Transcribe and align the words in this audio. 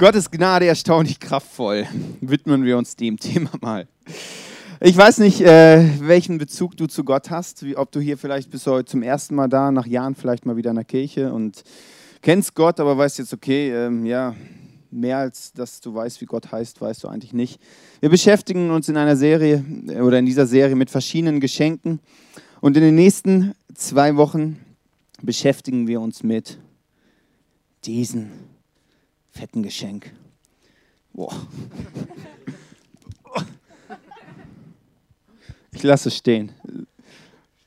Gottes 0.00 0.30
Gnade 0.30 0.64
erstaunlich 0.64 1.20
kraftvoll. 1.20 1.86
Widmen 2.22 2.64
wir 2.64 2.78
uns 2.78 2.96
dem 2.96 3.18
Thema 3.20 3.50
mal. 3.60 3.86
Ich 4.80 4.96
weiß 4.96 5.18
nicht, 5.18 5.42
äh, 5.42 5.90
welchen 6.00 6.38
Bezug 6.38 6.74
du 6.78 6.86
zu 6.86 7.04
Gott 7.04 7.28
hast, 7.28 7.66
wie, 7.66 7.76
ob 7.76 7.92
du 7.92 8.00
hier 8.00 8.16
vielleicht 8.16 8.50
bist 8.50 8.66
heute 8.66 8.86
zum 8.86 9.02
ersten 9.02 9.34
Mal 9.34 9.48
da, 9.48 9.70
nach 9.70 9.84
Jahren 9.84 10.14
vielleicht 10.14 10.46
mal 10.46 10.56
wieder 10.56 10.70
in 10.70 10.76
der 10.76 10.86
Kirche 10.86 11.34
und 11.34 11.64
kennst 12.22 12.54
Gott, 12.54 12.80
aber 12.80 12.96
weißt 12.96 13.18
jetzt, 13.18 13.34
okay, 13.34 13.72
ähm, 13.72 14.06
ja, 14.06 14.34
mehr 14.90 15.18
als 15.18 15.52
dass 15.52 15.82
du 15.82 15.94
weißt, 15.94 16.22
wie 16.22 16.26
Gott 16.26 16.50
heißt, 16.50 16.80
weißt 16.80 17.04
du 17.04 17.08
eigentlich 17.08 17.34
nicht. 17.34 17.60
Wir 18.00 18.08
beschäftigen 18.08 18.70
uns 18.70 18.88
in 18.88 18.96
einer 18.96 19.16
Serie 19.16 19.62
äh, 19.86 20.00
oder 20.00 20.18
in 20.18 20.24
dieser 20.24 20.46
Serie 20.46 20.76
mit 20.76 20.88
verschiedenen 20.88 21.40
Geschenken 21.40 22.00
und 22.62 22.74
in 22.74 22.82
den 22.82 22.94
nächsten 22.94 23.52
zwei 23.74 24.16
Wochen 24.16 24.64
beschäftigen 25.20 25.86
wir 25.86 26.00
uns 26.00 26.22
mit 26.22 26.56
diesen 27.84 28.49
fetten 29.30 29.62
Geschenk. 29.62 30.12
Boah. 31.12 31.34
Ich 35.72 35.82
lasse 35.82 36.08
es 36.08 36.16
stehen. 36.16 36.52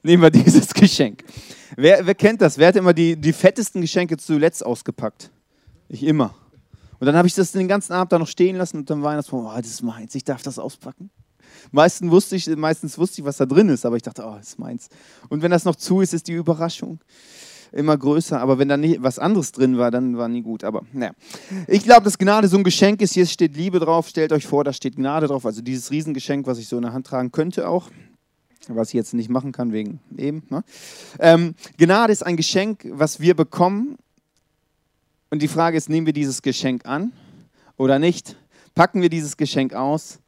Nehmen 0.03 0.21
wir 0.21 0.29
dieses 0.29 0.73
Geschenk. 0.73 1.23
Wer, 1.75 2.05
wer 2.05 2.15
kennt 2.15 2.41
das? 2.41 2.57
Wer 2.57 2.67
hat 2.67 2.75
immer 2.75 2.93
die, 2.93 3.15
die 3.15 3.33
fettesten 3.33 3.81
Geschenke 3.81 4.17
zuletzt 4.17 4.65
ausgepackt? 4.65 5.31
Ich 5.89 6.03
immer. 6.03 6.35
Und 6.99 7.07
dann 7.07 7.15
habe 7.15 7.27
ich 7.27 7.33
das 7.33 7.51
den 7.51 7.67
ganzen 7.67 7.93
Abend 7.93 8.11
da 8.11 8.19
noch 8.19 8.27
stehen 8.27 8.55
lassen 8.55 8.77
und 8.77 8.89
dann 8.89 9.01
war 9.01 9.15
das, 9.15 9.31
oh, 9.33 9.51
das 9.57 9.67
ist 9.67 9.81
meins, 9.81 10.13
ich 10.15 10.23
darf 10.23 10.43
das 10.43 10.59
auspacken. 10.59 11.09
Meistens 11.71 12.11
wusste, 12.11 12.35
ich, 12.35 12.47
meistens 12.55 12.97
wusste 12.97 13.21
ich, 13.21 13.25
was 13.25 13.37
da 13.37 13.45
drin 13.45 13.69
ist, 13.69 13.85
aber 13.85 13.95
ich 13.95 14.03
dachte, 14.03 14.23
oh, 14.25 14.35
das 14.37 14.49
ist 14.49 14.59
meins. 14.59 14.89
Und 15.29 15.41
wenn 15.41 15.51
das 15.51 15.65
noch 15.65 15.75
zu 15.75 16.01
ist, 16.01 16.13
ist 16.13 16.27
die 16.27 16.33
Überraschung 16.33 16.99
immer 17.73 17.97
größer. 17.97 18.39
Aber 18.39 18.59
wenn 18.59 18.69
da 18.69 18.77
nicht 18.77 19.01
was 19.03 19.19
anderes 19.19 19.51
drin 19.51 19.77
war, 19.77 19.91
dann 19.91 20.17
war 20.17 20.27
nie 20.27 20.41
gut. 20.41 20.63
Aber 20.63 20.83
naja. 20.93 21.11
Ich 21.67 21.83
glaube, 21.83 22.03
dass 22.03 22.17
Gnade 22.17 22.47
so 22.47 22.57
ein 22.57 22.63
Geschenk 22.63 23.01
ist. 23.01 23.13
Hier 23.13 23.25
steht 23.25 23.55
Liebe 23.55 23.79
drauf. 23.79 24.07
Stellt 24.07 24.31
euch 24.31 24.45
vor, 24.45 24.63
da 24.63 24.73
steht 24.73 24.95
Gnade 24.95 25.27
drauf. 25.27 25.45
Also 25.45 25.61
dieses 25.61 25.91
Riesengeschenk, 25.91 26.47
was 26.47 26.59
ich 26.59 26.67
so 26.67 26.77
in 26.77 26.83
der 26.83 26.93
Hand 26.93 27.07
tragen 27.07 27.31
könnte 27.31 27.67
auch. 27.67 27.89
Was 28.67 28.89
ich 28.89 28.93
jetzt 28.93 29.13
nicht 29.13 29.29
machen 29.29 29.51
kann, 29.51 29.73
wegen 29.73 29.99
eben. 30.17 30.43
Ne? 30.49 30.63
Ähm, 31.19 31.55
Gnade 31.77 32.13
ist 32.13 32.25
ein 32.25 32.37
Geschenk, 32.37 32.85
was 32.89 33.19
wir 33.19 33.35
bekommen. 33.35 33.97
Und 35.29 35.41
die 35.41 35.47
Frage 35.47 35.77
ist, 35.77 35.89
nehmen 35.89 36.05
wir 36.05 36.13
dieses 36.13 36.41
Geschenk 36.41 36.85
an 36.85 37.11
oder 37.75 37.99
nicht? 37.99 38.37
Packen 38.75 39.01
wir 39.01 39.09
dieses 39.09 39.35
Geschenk 39.35 39.73
aus 39.73 40.19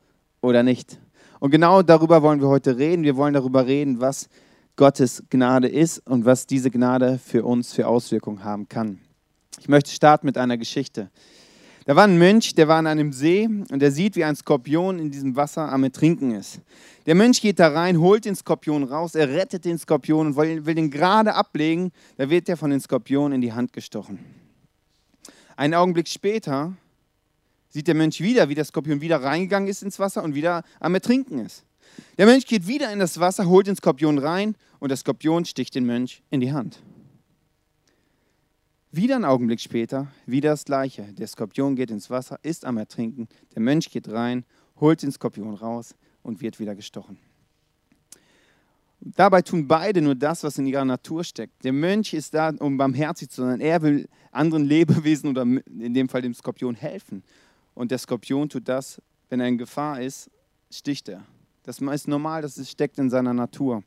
oder 0.41 0.63
nicht? 0.63 0.99
Und 1.39 1.51
genau 1.51 1.81
darüber 1.81 2.23
wollen 2.23 2.41
wir 2.41 2.47
heute 2.47 2.77
reden. 2.77 3.03
Wir 3.03 3.15
wollen 3.15 3.33
darüber 3.33 3.67
reden, 3.67 4.01
was 4.01 4.27
Gottes 4.75 5.23
Gnade 5.29 5.67
ist 5.67 5.99
und 5.99 6.25
was 6.25 6.47
diese 6.47 6.69
Gnade 6.69 7.17
für 7.17 7.45
uns 7.45 7.73
für 7.73 7.87
Auswirkungen 7.87 8.43
haben 8.43 8.67
kann. 8.67 8.99
Ich 9.59 9.69
möchte 9.69 9.91
starten 9.91 10.25
mit 10.25 10.37
einer 10.37 10.57
Geschichte. 10.57 11.09
Da 11.85 11.95
war 11.95 12.05
ein 12.05 12.17
Mönch, 12.17 12.55
der 12.55 12.67
war 12.67 12.77
an 12.77 12.87
einem 12.87 13.13
See 13.13 13.45
und 13.45 13.79
der 13.79 13.91
sieht, 13.91 14.15
wie 14.15 14.23
ein 14.23 14.35
Skorpion 14.35 14.97
in 14.97 15.11
diesem 15.11 15.35
Wasser 15.35 15.71
am 15.71 15.83
Ertrinken 15.83 16.31
ist. 16.31 16.59
Der 17.05 17.13
Mönch 17.13 17.41
geht 17.41 17.59
da 17.59 17.67
rein, 17.67 17.99
holt 17.99 18.25
den 18.25 18.35
Skorpion 18.35 18.83
raus, 18.83 19.13
er 19.13 19.29
rettet 19.29 19.65
den 19.65 19.77
Skorpion 19.77 20.27
und 20.27 20.35
will, 20.35 20.75
den 20.75 20.89
gerade 20.89 21.35
ablegen. 21.35 21.91
Da 22.17 22.29
wird 22.29 22.49
er 22.49 22.57
von 22.57 22.71
den 22.71 22.79
Skorpion 22.81 23.31
in 23.31 23.41
die 23.41 23.53
Hand 23.53 23.71
gestochen. 23.71 24.17
Einen 25.55 25.75
Augenblick 25.75 26.07
später 26.07 26.73
sieht 27.69 27.87
der 27.87 27.95
Mönch 27.95 28.19
wieder, 28.19 28.49
wie 28.49 28.55
der 28.55 28.65
Skorpion 28.65 28.99
wieder 28.99 29.21
reingegangen 29.21 29.69
ist 29.69 29.83
ins 29.83 29.99
Wasser 29.99 30.23
und 30.23 30.33
wieder 30.33 30.63
am 30.79 30.95
Ertrinken 30.95 31.37
ist. 31.37 31.63
Der 32.17 32.25
Mönch 32.25 32.45
geht 32.45 32.67
wieder 32.67 32.91
in 32.91 32.99
das 32.99 33.19
Wasser, 33.19 33.47
holt 33.47 33.67
den 33.67 33.75
Skorpion 33.75 34.17
rein 34.17 34.55
und 34.79 34.89
der 34.89 34.97
Skorpion 34.97 35.45
sticht 35.45 35.75
den 35.75 35.85
Mönch 35.85 36.21
in 36.29 36.41
die 36.41 36.53
Hand. 36.53 36.81
Wieder 38.91 39.15
einen 39.15 39.25
Augenblick 39.25 39.59
später, 39.59 40.07
wieder 40.25 40.51
das 40.51 40.63
Gleiche. 40.63 41.03
Der 41.13 41.27
Skorpion 41.27 41.75
geht 41.75 41.91
ins 41.91 42.09
Wasser, 42.09 42.39
ist 42.43 42.63
am 42.63 42.77
Ertrinken. 42.77 43.27
Der 43.53 43.61
Mönch 43.61 43.89
geht 43.89 44.07
rein, 44.07 44.45
holt 44.79 45.01
den 45.01 45.11
Skorpion 45.11 45.53
raus 45.53 45.95
und 46.23 46.41
wird 46.41 46.59
wieder 46.59 46.75
gestochen. 46.75 47.17
Dabei 49.01 49.41
tun 49.41 49.67
beide 49.67 50.01
nur 50.01 50.15
das, 50.15 50.43
was 50.43 50.57
in 50.57 50.65
ihrer 50.65 50.85
Natur 50.85 51.23
steckt. 51.23 51.63
Der 51.63 51.73
Mönch 51.73 52.13
ist 52.13 52.33
da, 52.33 52.53
um 52.57 52.77
barmherzig 52.77 53.29
zu 53.29 53.41
sein. 53.41 53.59
Er 53.59 53.81
will 53.81 54.07
anderen 54.31 54.65
Lebewesen 54.65 55.29
oder 55.29 55.43
in 55.43 55.93
dem 55.93 56.09
Fall 56.09 56.21
dem 56.21 56.33
Skorpion 56.33 56.73
helfen. 56.73 57.23
Und 57.75 57.91
der 57.91 57.97
Skorpion 57.97 58.49
tut 58.49 58.67
das, 58.67 59.01
wenn 59.29 59.39
er 59.39 59.47
in 59.47 59.57
Gefahr 59.57 60.01
ist, 60.01 60.31
sticht 60.71 61.09
er. 61.09 61.23
Das 61.65 61.79
ist 61.79 62.07
normal, 62.07 62.43
das 62.43 62.69
steckt 62.69 62.99
in 62.99 63.09
seiner 63.09 63.33
Natur. 63.33 63.83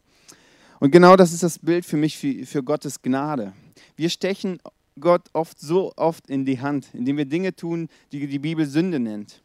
Und 0.81 0.91
genau 0.91 1.16
das 1.16 1.33
ist 1.33 1.43
das 1.43 1.59
Bild 1.59 1.87
für 1.87 1.97
mich 1.97 2.19
für, 2.19 2.44
für 2.44 2.62
Gottes 2.62 3.03
Gnade. 3.03 3.53
Wir 3.97 4.11
stechen 4.11 4.59
Gott 5.00 5.28
oft 5.33 5.61
so 5.61 5.93
oft 5.97 6.28
in 6.28 6.44
die 6.44 6.61
Hand, 6.61 6.88
indem 6.93 7.17
wir 7.17 7.25
Dinge 7.25 7.55
tun, 7.55 7.88
die 8.12 8.27
die 8.27 8.38
Bibel 8.38 8.67
Sünde 8.67 8.99
nennt. 8.99 9.43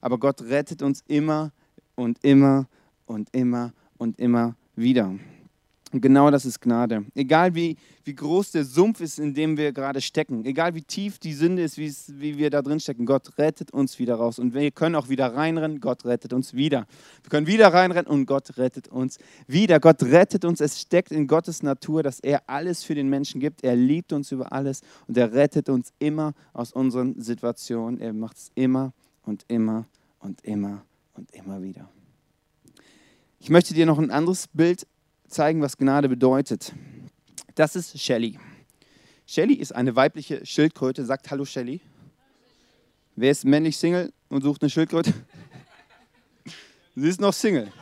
Aber 0.00 0.18
Gott 0.18 0.42
rettet 0.42 0.82
uns 0.82 1.02
immer 1.06 1.52
und 1.94 2.22
immer 2.22 2.66
und 3.06 3.28
immer 3.34 3.72
und 3.96 4.18
immer 4.18 4.56
wieder. 4.76 5.14
Und 5.94 6.00
genau 6.00 6.28
das 6.28 6.44
ist 6.44 6.60
Gnade. 6.60 7.04
Egal 7.14 7.54
wie, 7.54 7.76
wie 8.02 8.16
groß 8.16 8.50
der 8.50 8.64
Sumpf 8.64 9.00
ist, 9.00 9.20
in 9.20 9.32
dem 9.32 9.56
wir 9.56 9.70
gerade 9.70 10.00
stecken, 10.00 10.44
egal 10.44 10.74
wie 10.74 10.82
tief 10.82 11.20
die 11.20 11.32
Sünde 11.32 11.62
ist, 11.62 11.78
wie 11.78 12.36
wir 12.36 12.50
da 12.50 12.62
drin 12.62 12.80
stecken, 12.80 13.06
Gott 13.06 13.38
rettet 13.38 13.70
uns 13.70 14.00
wieder 14.00 14.16
raus. 14.16 14.40
Und 14.40 14.54
wir 14.54 14.72
können 14.72 14.96
auch 14.96 15.08
wieder 15.08 15.32
reinrennen, 15.32 15.78
Gott 15.78 16.04
rettet 16.04 16.32
uns 16.32 16.52
wieder. 16.52 16.88
Wir 17.22 17.30
können 17.30 17.46
wieder 17.46 17.72
reinrennen 17.72 18.08
und 18.08 18.26
Gott 18.26 18.58
rettet 18.58 18.88
uns 18.88 19.18
wieder. 19.46 19.78
Gott 19.78 20.02
rettet 20.02 20.44
uns. 20.44 20.60
Es 20.60 20.80
steckt 20.80 21.12
in 21.12 21.28
Gottes 21.28 21.62
Natur, 21.62 22.02
dass 22.02 22.18
er 22.18 22.42
alles 22.48 22.82
für 22.82 22.96
den 22.96 23.08
Menschen 23.08 23.40
gibt. 23.40 23.62
Er 23.62 23.76
liebt 23.76 24.12
uns 24.12 24.32
über 24.32 24.50
alles 24.50 24.80
und 25.06 25.16
er 25.16 25.32
rettet 25.32 25.68
uns 25.68 25.92
immer 26.00 26.32
aus 26.54 26.72
unseren 26.72 27.20
Situationen. 27.20 28.00
Er 28.00 28.12
macht 28.12 28.38
es 28.38 28.50
immer 28.56 28.92
und 29.22 29.44
immer 29.46 29.86
und 30.18 30.44
immer 30.44 30.84
und 31.14 31.30
immer 31.30 31.62
wieder. 31.62 31.88
Ich 33.38 33.50
möchte 33.50 33.74
dir 33.74 33.86
noch 33.86 33.98
ein 33.98 34.10
anderes 34.10 34.48
Bild 34.48 34.86
zeigen, 35.34 35.60
was 35.60 35.76
Gnade 35.76 36.08
bedeutet. 36.08 36.72
Das 37.54 37.76
ist 37.76 38.00
Shelly. 38.00 38.38
Shelly 39.26 39.54
ist 39.54 39.74
eine 39.74 39.94
weibliche 39.96 40.44
Schildkröte. 40.46 41.04
Sagt 41.04 41.30
Hallo 41.30 41.44
Shelly. 41.44 41.80
Wer 43.16 43.30
ist 43.30 43.44
männlich 43.44 43.76
Single 43.76 44.12
und 44.28 44.42
sucht 44.42 44.62
eine 44.62 44.70
Schildkröte? 44.70 45.12
Sie 46.96 47.08
ist 47.08 47.20
noch 47.20 47.32
Single. 47.32 47.72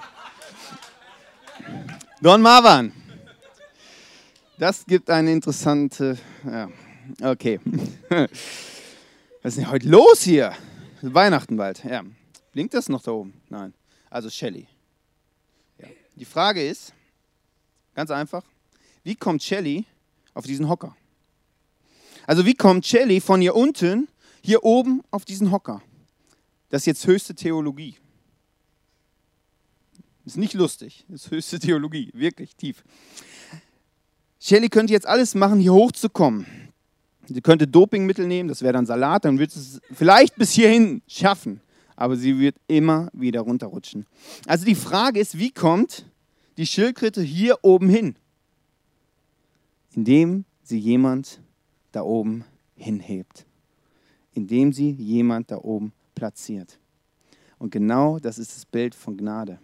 Don 2.21 2.41
Marwan. 2.41 2.93
Das 4.59 4.85
gibt 4.87 5.11
eine 5.11 5.33
interessante. 5.33 6.19
Ja, 6.45 6.69
okay. 7.23 7.61
Was 9.43 9.57
ist 9.57 9.59
denn 9.59 9.71
heute 9.71 9.89
los 9.89 10.23
hier? 10.23 10.53
Weihnachten 11.03 11.57
bald. 11.57 11.83
Ja. 11.85 12.03
Blinkt 12.53 12.75
das 12.75 12.89
noch 12.89 13.03
da 13.03 13.11
oben? 13.11 13.35
Nein. 13.49 13.75
Also 14.09 14.31
Shelly. 14.31 14.69
Ja. 15.79 15.89
Die 16.15 16.25
Frage 16.25 16.65
ist, 16.65 16.93
Ganz 17.95 18.11
einfach. 18.11 18.45
Wie 19.05 19.15
kommt 19.15 19.43
Shelly 19.43 19.85
auf 20.35 20.47
diesen 20.47 20.69
Hocker? 20.69 20.97
Also 22.27 22.47
wie 22.47 22.55
kommt 22.55 22.87
Shelly 22.87 23.21
von 23.21 23.41
hier 23.41 23.55
unten 23.55 24.09
hier 24.43 24.65
oben 24.65 25.03
auf 25.11 25.25
diesen 25.25 25.51
Hocker? 25.51 25.83
Das 26.71 26.83
ist 26.83 26.87
jetzt 26.87 27.07
höchste 27.07 27.35
Theologie. 27.35 27.97
Ist 30.25 30.37
nicht 30.37 30.55
lustig, 30.55 31.05
ist 31.13 31.31
höchste 31.31 31.59
Theologie, 31.59 32.11
wirklich 32.15 32.55
tief. 32.55 32.85
Shelly 34.41 34.69
könnte 34.69 34.93
jetzt 34.93 35.07
alles 35.07 35.35
machen, 35.35 35.59
hier 35.59 35.73
hochzukommen. 35.73 36.47
Sie 37.27 37.41
könnte 37.41 37.67
Dopingmittel 37.67 38.27
nehmen, 38.27 38.49
das 38.49 38.63
wäre 38.63 38.73
dann 38.73 38.87
Salat, 38.87 39.25
dann 39.25 39.39
würde 39.39 39.53
es 39.55 39.81
vielleicht 39.93 40.37
bis 40.37 40.53
hierhin 40.53 41.03
schaffen, 41.07 41.61
aber 41.97 42.17
sie 42.17 42.39
wird 42.39 42.57
immer 42.69 43.09
wieder 43.13 43.41
runterrutschen. 43.41 44.07
Also 44.47 44.65
die 44.65 44.75
Frage 44.75 45.21
ist, 45.21 45.39
wie 45.39 45.51
kommt 45.51 46.05
die 46.57 46.67
Schildkröte 46.67 47.23
hier 47.23 47.59
oben 47.63 47.89
hin? 47.89 48.17
Indem 49.93 50.45
sie 50.63 50.79
jemand 50.79 51.41
da 51.93 52.03
oben 52.03 52.45
hinhebt. 52.75 53.47
Indem 54.33 54.73
sie 54.73 54.91
jemand 54.91 55.51
da 55.51 55.59
oben 55.59 55.93
platziert. 56.15 56.79
Und 57.59 57.71
genau 57.71 58.19
das 58.19 58.39
ist 58.39 58.57
das 58.57 58.67
Bild 58.67 58.95
von 58.95 59.17
Gnade. 59.17 59.59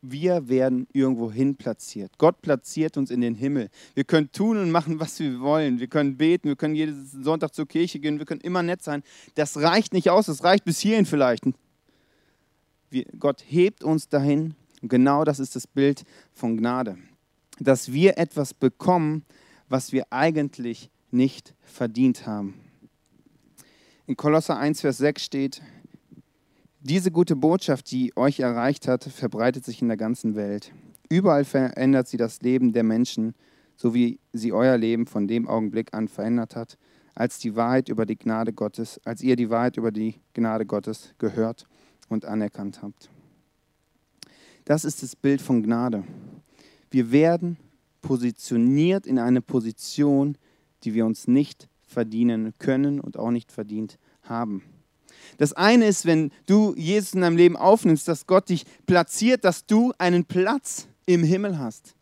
Wir 0.00 0.48
werden 0.48 0.86
irgendwo 0.92 1.32
hin 1.32 1.56
platziert. 1.56 2.12
Gott 2.18 2.40
platziert 2.40 2.96
uns 2.96 3.10
in 3.10 3.20
den 3.20 3.34
Himmel. 3.34 3.68
Wir 3.94 4.04
können 4.04 4.30
tun 4.30 4.56
und 4.58 4.70
machen, 4.70 5.00
was 5.00 5.18
wir 5.18 5.40
wollen. 5.40 5.80
Wir 5.80 5.88
können 5.88 6.16
beten, 6.16 6.48
wir 6.48 6.56
können 6.56 6.76
jeden 6.76 7.04
Sonntag 7.24 7.52
zur 7.52 7.66
Kirche 7.66 7.98
gehen, 7.98 8.18
wir 8.18 8.26
können 8.26 8.40
immer 8.42 8.62
nett 8.62 8.82
sein. 8.82 9.02
Das 9.34 9.56
reicht 9.56 9.92
nicht 9.92 10.10
aus, 10.10 10.26
das 10.26 10.44
reicht 10.44 10.64
bis 10.64 10.78
hierhin 10.78 11.04
vielleicht. 11.04 11.44
Wir, 12.90 13.06
Gott 13.18 13.42
hebt 13.46 13.82
uns 13.82 14.08
dahin 14.08 14.54
und 14.82 14.88
genau 14.88 15.24
das 15.24 15.38
ist 15.40 15.56
das 15.56 15.66
Bild 15.66 16.04
von 16.32 16.56
Gnade. 16.56 16.98
Dass 17.58 17.92
wir 17.92 18.18
etwas 18.18 18.54
bekommen, 18.54 19.24
was 19.68 19.92
wir 19.92 20.04
eigentlich 20.10 20.90
nicht 21.10 21.54
verdient 21.62 22.26
haben. 22.26 22.54
In 24.06 24.16
Kolosser 24.16 24.56
1, 24.56 24.80
Vers 24.80 24.98
6 24.98 25.22
steht, 25.22 25.62
diese 26.80 27.10
gute 27.10 27.36
Botschaft, 27.36 27.90
die 27.90 28.16
euch 28.16 28.40
erreicht 28.40 28.86
hat, 28.86 29.04
verbreitet 29.04 29.64
sich 29.64 29.82
in 29.82 29.88
der 29.88 29.96
ganzen 29.96 30.36
Welt. 30.36 30.72
Überall 31.10 31.44
verändert 31.44 32.08
sie 32.08 32.16
das 32.16 32.40
Leben 32.40 32.72
der 32.72 32.84
Menschen, 32.84 33.34
so 33.76 33.94
wie 33.94 34.20
sie 34.32 34.52
euer 34.52 34.76
Leben 34.76 35.06
von 35.06 35.26
dem 35.26 35.48
Augenblick 35.48 35.92
an 35.92 36.08
verändert 36.08 36.54
hat, 36.56 36.78
als 37.14 37.38
die 37.38 37.56
Wahrheit 37.56 37.88
über 37.88 38.06
die 38.06 38.16
Gnade 38.16 38.52
Gottes, 38.52 39.00
als 39.04 39.22
ihr 39.22 39.34
die 39.34 39.50
Wahrheit 39.50 39.76
über 39.76 39.90
die 39.90 40.20
Gnade 40.34 40.66
Gottes 40.66 41.14
gehört 41.18 41.66
und 42.08 42.24
anerkannt 42.24 42.80
habt. 42.80 43.10
Das 44.68 44.84
ist 44.84 45.02
das 45.02 45.16
Bild 45.16 45.40
von 45.40 45.62
Gnade. 45.62 46.04
Wir 46.90 47.10
werden 47.10 47.56
positioniert 48.02 49.06
in 49.06 49.18
eine 49.18 49.40
Position, 49.40 50.36
die 50.84 50.92
wir 50.92 51.06
uns 51.06 51.26
nicht 51.26 51.70
verdienen 51.80 52.52
können 52.58 53.00
und 53.00 53.18
auch 53.18 53.30
nicht 53.30 53.50
verdient 53.50 53.98
haben. 54.20 54.62
Das 55.38 55.54
eine 55.54 55.86
ist, 55.86 56.04
wenn 56.04 56.32
du 56.44 56.74
Jesus 56.76 57.14
in 57.14 57.22
deinem 57.22 57.38
Leben 57.38 57.56
aufnimmst, 57.56 58.06
dass 58.08 58.26
Gott 58.26 58.50
dich 58.50 58.66
platziert, 58.84 59.42
dass 59.42 59.64
du 59.64 59.94
einen 59.96 60.26
Platz 60.26 60.86
im 61.06 61.24
Himmel 61.24 61.58
hast. 61.58 61.94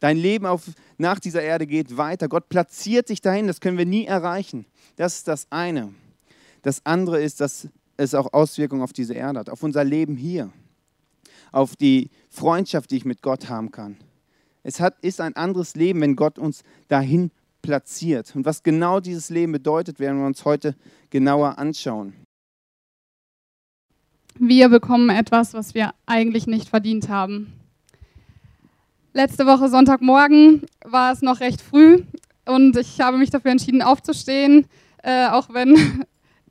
Dein 0.00 0.16
Leben 0.16 0.46
auf, 0.46 0.70
nach 0.96 1.20
dieser 1.20 1.42
Erde 1.42 1.66
geht 1.66 1.98
weiter. 1.98 2.28
Gott 2.28 2.48
platziert 2.48 3.10
dich 3.10 3.20
dahin, 3.20 3.46
das 3.46 3.60
können 3.60 3.76
wir 3.76 3.84
nie 3.84 4.06
erreichen. 4.06 4.64
Das 4.96 5.16
ist 5.18 5.28
das 5.28 5.48
eine. 5.50 5.92
Das 6.62 6.80
andere 6.86 7.20
ist, 7.20 7.42
dass 7.42 7.68
es 7.98 8.14
auch 8.14 8.32
Auswirkungen 8.32 8.80
auf 8.80 8.94
diese 8.94 9.12
Erde 9.12 9.38
hat, 9.38 9.50
auf 9.50 9.62
unser 9.62 9.84
Leben 9.84 10.16
hier, 10.16 10.50
auf 11.56 11.74
die 11.74 12.10
Freundschaft, 12.28 12.90
die 12.90 12.98
ich 12.98 13.06
mit 13.06 13.22
Gott 13.22 13.48
haben 13.48 13.70
kann. 13.70 13.96
Es 14.62 14.78
hat, 14.78 14.98
ist 15.00 15.22
ein 15.22 15.34
anderes 15.36 15.74
Leben, 15.74 16.02
wenn 16.02 16.14
Gott 16.14 16.38
uns 16.38 16.62
dahin 16.88 17.30
platziert. 17.62 18.36
Und 18.36 18.44
was 18.44 18.62
genau 18.62 19.00
dieses 19.00 19.30
Leben 19.30 19.52
bedeutet, 19.52 19.98
werden 19.98 20.18
wir 20.18 20.26
uns 20.26 20.44
heute 20.44 20.76
genauer 21.08 21.58
anschauen. 21.58 22.12
Wir 24.38 24.68
bekommen 24.68 25.08
etwas, 25.08 25.54
was 25.54 25.74
wir 25.74 25.94
eigentlich 26.04 26.46
nicht 26.46 26.68
verdient 26.68 27.08
haben. 27.08 27.54
Letzte 29.14 29.46
Woche 29.46 29.70
Sonntagmorgen 29.70 30.66
war 30.84 31.10
es 31.12 31.22
noch 31.22 31.40
recht 31.40 31.62
früh 31.62 32.02
und 32.44 32.76
ich 32.76 33.00
habe 33.00 33.16
mich 33.16 33.30
dafür 33.30 33.50
entschieden 33.50 33.80
aufzustehen, 33.80 34.66
äh, 35.02 35.28
auch 35.28 35.48
wenn 35.54 36.04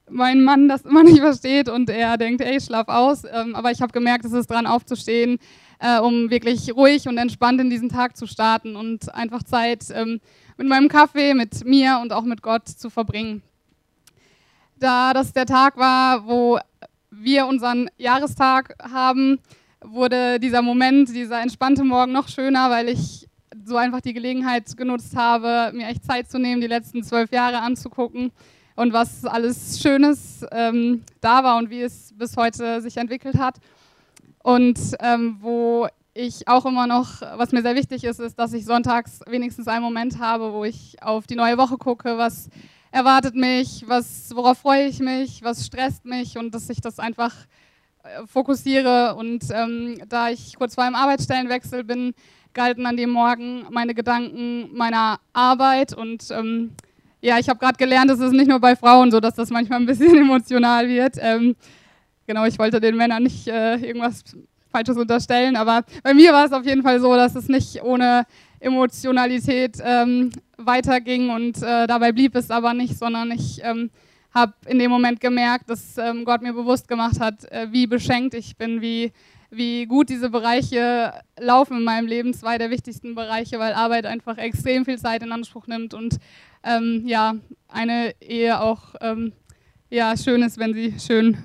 mein 0.10 0.44
Mann 0.44 0.68
das 0.68 0.84
immer 0.84 1.04
nicht 1.04 1.19
versteht 1.19 1.69
und 1.69 1.90
er 1.90 2.18
denkt, 2.18 2.42
ey, 2.42 2.60
schlaf 2.60 2.88
aus. 2.88 3.24
Ähm, 3.31 3.56
aber 3.56 3.72
ich 3.72 3.81
habe 3.81 3.92
gemerkt, 3.92 4.25
es 4.25 4.34
ist 4.34 4.50
dran 4.50 4.68
aufzustehen, 4.68 5.40
äh, 5.80 6.00
um 6.00 6.30
wirklich 6.30 6.74
ruhig 6.75 7.07
und 7.07 7.18
entspannt 7.18 7.60
in 7.62 7.69
diesen 7.69 7.90
Tag 7.90 8.16
zu 8.16 8.28
starten 8.28 8.75
und 8.75 9.13
einfach 9.13 9.44
Zeit 9.44 9.86
ähm, 9.94 10.19
mit 10.57 10.68
meinem 10.68 10.88
Kaffee, 10.88 11.34
mit 11.34 11.66
mir 11.66 12.00
und 12.02 12.13
auch 12.13 12.24
mit 12.24 12.42
Gott 12.42 12.68
zu 12.68 12.90
verbringen. 12.90 13.42
Da 14.78 15.13
das 15.13 15.34
der 15.34 15.46
Tag 15.46 15.78
war, 15.78 16.28
wo 16.28 16.60
wir 17.10 17.48
unseren 17.48 17.90
Jahrestag 17.98 18.75
haben, 18.81 19.40
wurde 19.81 20.40
dieser 20.40 20.62
Moment, 20.62 21.10
dieser 21.10 21.42
entspannte 21.42 21.84
Morgen 21.84 22.12
noch 22.12 22.28
schöner, 22.28 22.69
weil 22.69 22.90
ich 22.90 23.28
so 23.63 23.78
einfach 23.78 24.01
die 24.01 24.13
Gelegenheit 24.13 24.75
genutzt 24.75 25.16
habe, 25.16 25.72
mir 25.75 25.88
echt 25.88 26.04
Zeit 26.04 26.30
zu 26.30 26.38
nehmen, 26.40 26.62
die 26.62 26.68
letzten 26.68 27.04
zwölf 27.04 27.31
Jahre 27.31 27.60
anzugucken 27.60 28.31
und 28.75 28.94
was 28.94 29.25
alles 29.25 29.80
Schönes 29.81 30.45
ähm, 30.51 31.04
da 31.22 31.44
war 31.44 31.57
und 31.57 31.69
wie 31.69 31.81
es 31.81 32.13
bis 32.16 32.38
heute 32.38 32.81
sich 32.81 32.98
entwickelt 32.98 33.38
hat. 33.38 33.57
Und 34.44 34.80
ähm, 35.00 35.38
wo 35.42 35.88
ich 36.13 36.48
auch 36.48 36.66
immer 36.66 36.88
noch, 36.88 37.22
was 37.22 37.51
mir 37.51 37.62
sehr 37.62 37.75
wichtig 37.75 38.04
ist, 38.04 38.19
ist, 38.19 38.39
dass 38.39 38.54
ich 38.54 38.66
sonntags 38.66 39.19
wenigstens 39.27 39.68
einen 39.68 39.83
Moment 39.83 40.19
habe, 40.19 40.54
wo 40.54 40.63
ich 40.63 41.01
auf 41.01 41.27
die 41.27 41.36
neue 41.36 41.57
Woche 41.57 41.77
gucke, 41.77 42.18
was 42.18 42.50
erwartet 42.92 43.36
mich, 43.36 43.83
was, 43.88 44.33
worauf 44.33 44.60
freue 44.60 44.86
ich 44.86 45.00
mich, 45.00 45.44
was 45.44 45.66
stresst 45.66 46.06
mich? 46.06 46.38
Und 46.38 46.56
dass 46.56 46.69
ich 46.69 46.80
das 46.80 47.00
einfach 47.00 47.33
äh, 48.04 48.25
fokussiere. 48.25 49.16
Und 49.16 49.44
ähm, 49.51 50.00
da 50.07 50.30
ich 50.30 50.56
kurz 50.56 50.75
vor 50.75 50.86
einem 50.86 50.95
Arbeitsstellenwechsel 50.95 51.83
bin, 51.83 52.13
galten 52.54 52.86
an 52.86 52.95
dem 52.95 53.10
Morgen 53.10 53.66
meine 53.69 53.94
Gedanken 53.94 54.74
meiner 54.74 55.19
Arbeit. 55.33 55.94
Und 55.94 56.31
ähm, 56.31 56.72
ja, 57.25 57.39
ich 57.39 57.50
habe 57.50 57.57
gerade 57.60 57.77
gelernt, 57.77 58.12
es 58.12 58.19
ist 58.19 58.33
nicht 58.33 58.48
nur 58.48 58.60
bei 58.60 58.75
Frauen 58.75 59.10
so, 59.10 59.19
dass 59.19 59.33
das 59.33 59.50
manchmal 59.50 59.80
ein 59.80 59.88
bisschen 59.88 60.16
emotional 60.18 60.88
wird. 60.88 61.16
Ähm, 61.19 61.56
genau, 62.27 62.45
ich 62.45 62.60
wollte 62.60 62.80
den 62.80 62.95
Männern 62.95 63.24
nicht 63.24 63.48
äh, 63.48 63.77
irgendwas 63.77 64.24
Falsches 64.72 64.95
unterstellen, 64.95 65.56
aber 65.56 65.83
bei 66.04 66.13
mir 66.13 66.33
war 66.33 66.45
es 66.45 66.51
auf 66.51 66.66
jeden 66.66 66.83
Fall 66.83 67.00
so, 67.00 67.16
dass 67.16 67.36
es 67.36 67.48
nicht 67.48 67.81
ohne 67.81 68.25
Emotionalität 68.60 69.77
ähm, 69.83 70.31
weiterging 70.57 71.30
und 71.31 71.57
äh, 71.63 71.88
dabei 71.88 72.12
blieb 72.12 72.36
es 72.36 72.51
aber 72.51 72.74
nicht, 72.74 72.98
sondern 72.98 73.31
ich 73.31 73.60
ähm, 73.63 73.89
habe 74.31 74.54
in 74.68 74.77
dem 74.77 74.92
Moment 74.92 75.19
gemerkt, 75.19 75.69
dass 75.69 75.98
ähm, 75.98 76.25
Gott 76.25 76.44
mir 76.44 76.54
bewusst 76.54 76.88
gemacht 76.88 77.19
hat, 77.19 77.50
äh, 77.51 77.68
wie 77.72 77.88
beschenkt 77.88 78.36
ich 78.36 78.56
bin, 78.57 78.81
wie, 78.81 79.13
wie 79.50 79.86
gut 79.86 80.10
diese 80.10 80.30
Bereiche 80.30 81.13
laufen 81.39 81.77
in 81.77 81.83
meinem 81.83 82.07
Leben. 82.07 82.33
Zwei 82.33 82.57
der 82.57 82.69
wichtigsten 82.69 83.16
Bereiche, 83.16 83.57
weil 83.60 83.74
Arbeit 83.74 84.06
einfach 84.06 84.38
extrem 84.38 84.83
viel 84.86 85.00
Zeit 85.00 85.24
in 85.24 85.31
Anspruch 85.31 85.68
nimmt 85.68 85.94
und 85.94 86.18
ähm, 86.65 87.03
ja, 87.06 87.35
eine 87.69 88.13
Ehe 88.19 88.59
auch 88.59 88.95
ähm, 89.00 89.31
ja, 89.89 90.17
schön 90.17 90.41
ist, 90.41 90.57
wenn 90.57 90.73
sie 90.73 90.95
schön 91.00 91.38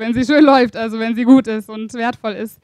wenn 0.00 0.14
sie 0.14 0.24
schön 0.24 0.44
läuft, 0.44 0.76
also 0.76 0.98
wenn 0.98 1.14
sie 1.14 1.24
gut 1.24 1.46
ist 1.46 1.68
und 1.68 1.92
wertvoll 1.94 2.32
ist. 2.32 2.58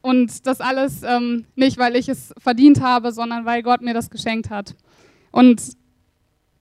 Und 0.00 0.46
das 0.46 0.60
alles 0.60 1.02
ähm, 1.02 1.44
nicht, 1.54 1.76
weil 1.76 1.96
ich 1.96 2.08
es 2.08 2.32
verdient 2.38 2.80
habe, 2.80 3.12
sondern 3.12 3.44
weil 3.44 3.62
Gott 3.62 3.82
mir 3.82 3.94
das 3.94 4.08
geschenkt 4.08 4.48
hat. 4.48 4.74
Und 5.30 5.60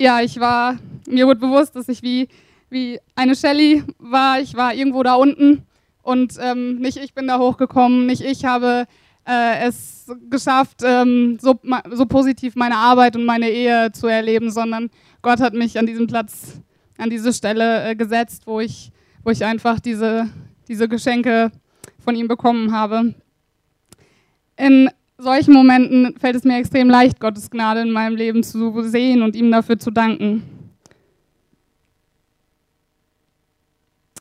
ja, 0.01 0.21
ich 0.21 0.39
war, 0.39 0.77
mir 1.07 1.27
wurde 1.27 1.39
bewusst, 1.39 1.75
dass 1.75 1.87
ich 1.87 2.01
wie, 2.01 2.27
wie 2.69 2.99
eine 3.15 3.35
Shelly 3.35 3.83
war. 3.99 4.41
Ich 4.41 4.55
war 4.55 4.73
irgendwo 4.73 5.03
da 5.03 5.15
unten 5.15 5.63
und 6.01 6.33
ähm, 6.41 6.79
nicht 6.79 6.97
ich 6.97 7.13
bin 7.13 7.27
da 7.27 7.39
hochgekommen, 7.39 8.05
nicht 8.05 8.21
ich 8.21 8.43
habe 8.43 8.85
äh, 9.27 9.67
es 9.67 10.05
geschafft, 10.29 10.81
ähm, 10.83 11.37
so, 11.41 11.59
so 11.91 12.05
positiv 12.05 12.55
meine 12.55 12.77
Arbeit 12.77 13.15
und 13.15 13.25
meine 13.25 13.49
Ehe 13.49 13.91
zu 13.91 14.07
erleben, 14.07 14.51
sondern 14.51 14.89
Gott 15.21 15.41
hat 15.41 15.53
mich 15.53 15.77
an 15.77 15.85
diesem 15.85 16.07
Platz, 16.07 16.61
an 16.97 17.09
diese 17.09 17.33
Stelle 17.33 17.89
äh, 17.89 17.95
gesetzt, 17.95 18.43
wo 18.45 18.59
ich 18.59 18.91
wo 19.27 19.31
ich 19.31 19.43
einfach 19.43 19.81
diese, 19.81 20.29
diese 20.69 20.87
Geschenke 20.87 21.51
von 21.99 22.15
ihm 22.15 22.29
bekommen 22.29 22.71
habe. 22.71 23.13
In 24.55 24.89
solchen 25.17 25.53
Momenten 25.53 26.15
fällt 26.17 26.37
es 26.37 26.45
mir 26.45 26.57
extrem 26.57 26.89
leicht, 26.89 27.19
Gottes 27.19 27.49
Gnade 27.49 27.81
in 27.81 27.91
meinem 27.91 28.15
Leben 28.15 28.41
zu 28.41 28.81
sehen 28.83 29.23
und 29.23 29.35
ihm 29.35 29.51
dafür 29.51 29.77
zu 29.77 29.91
danken. 29.91 30.43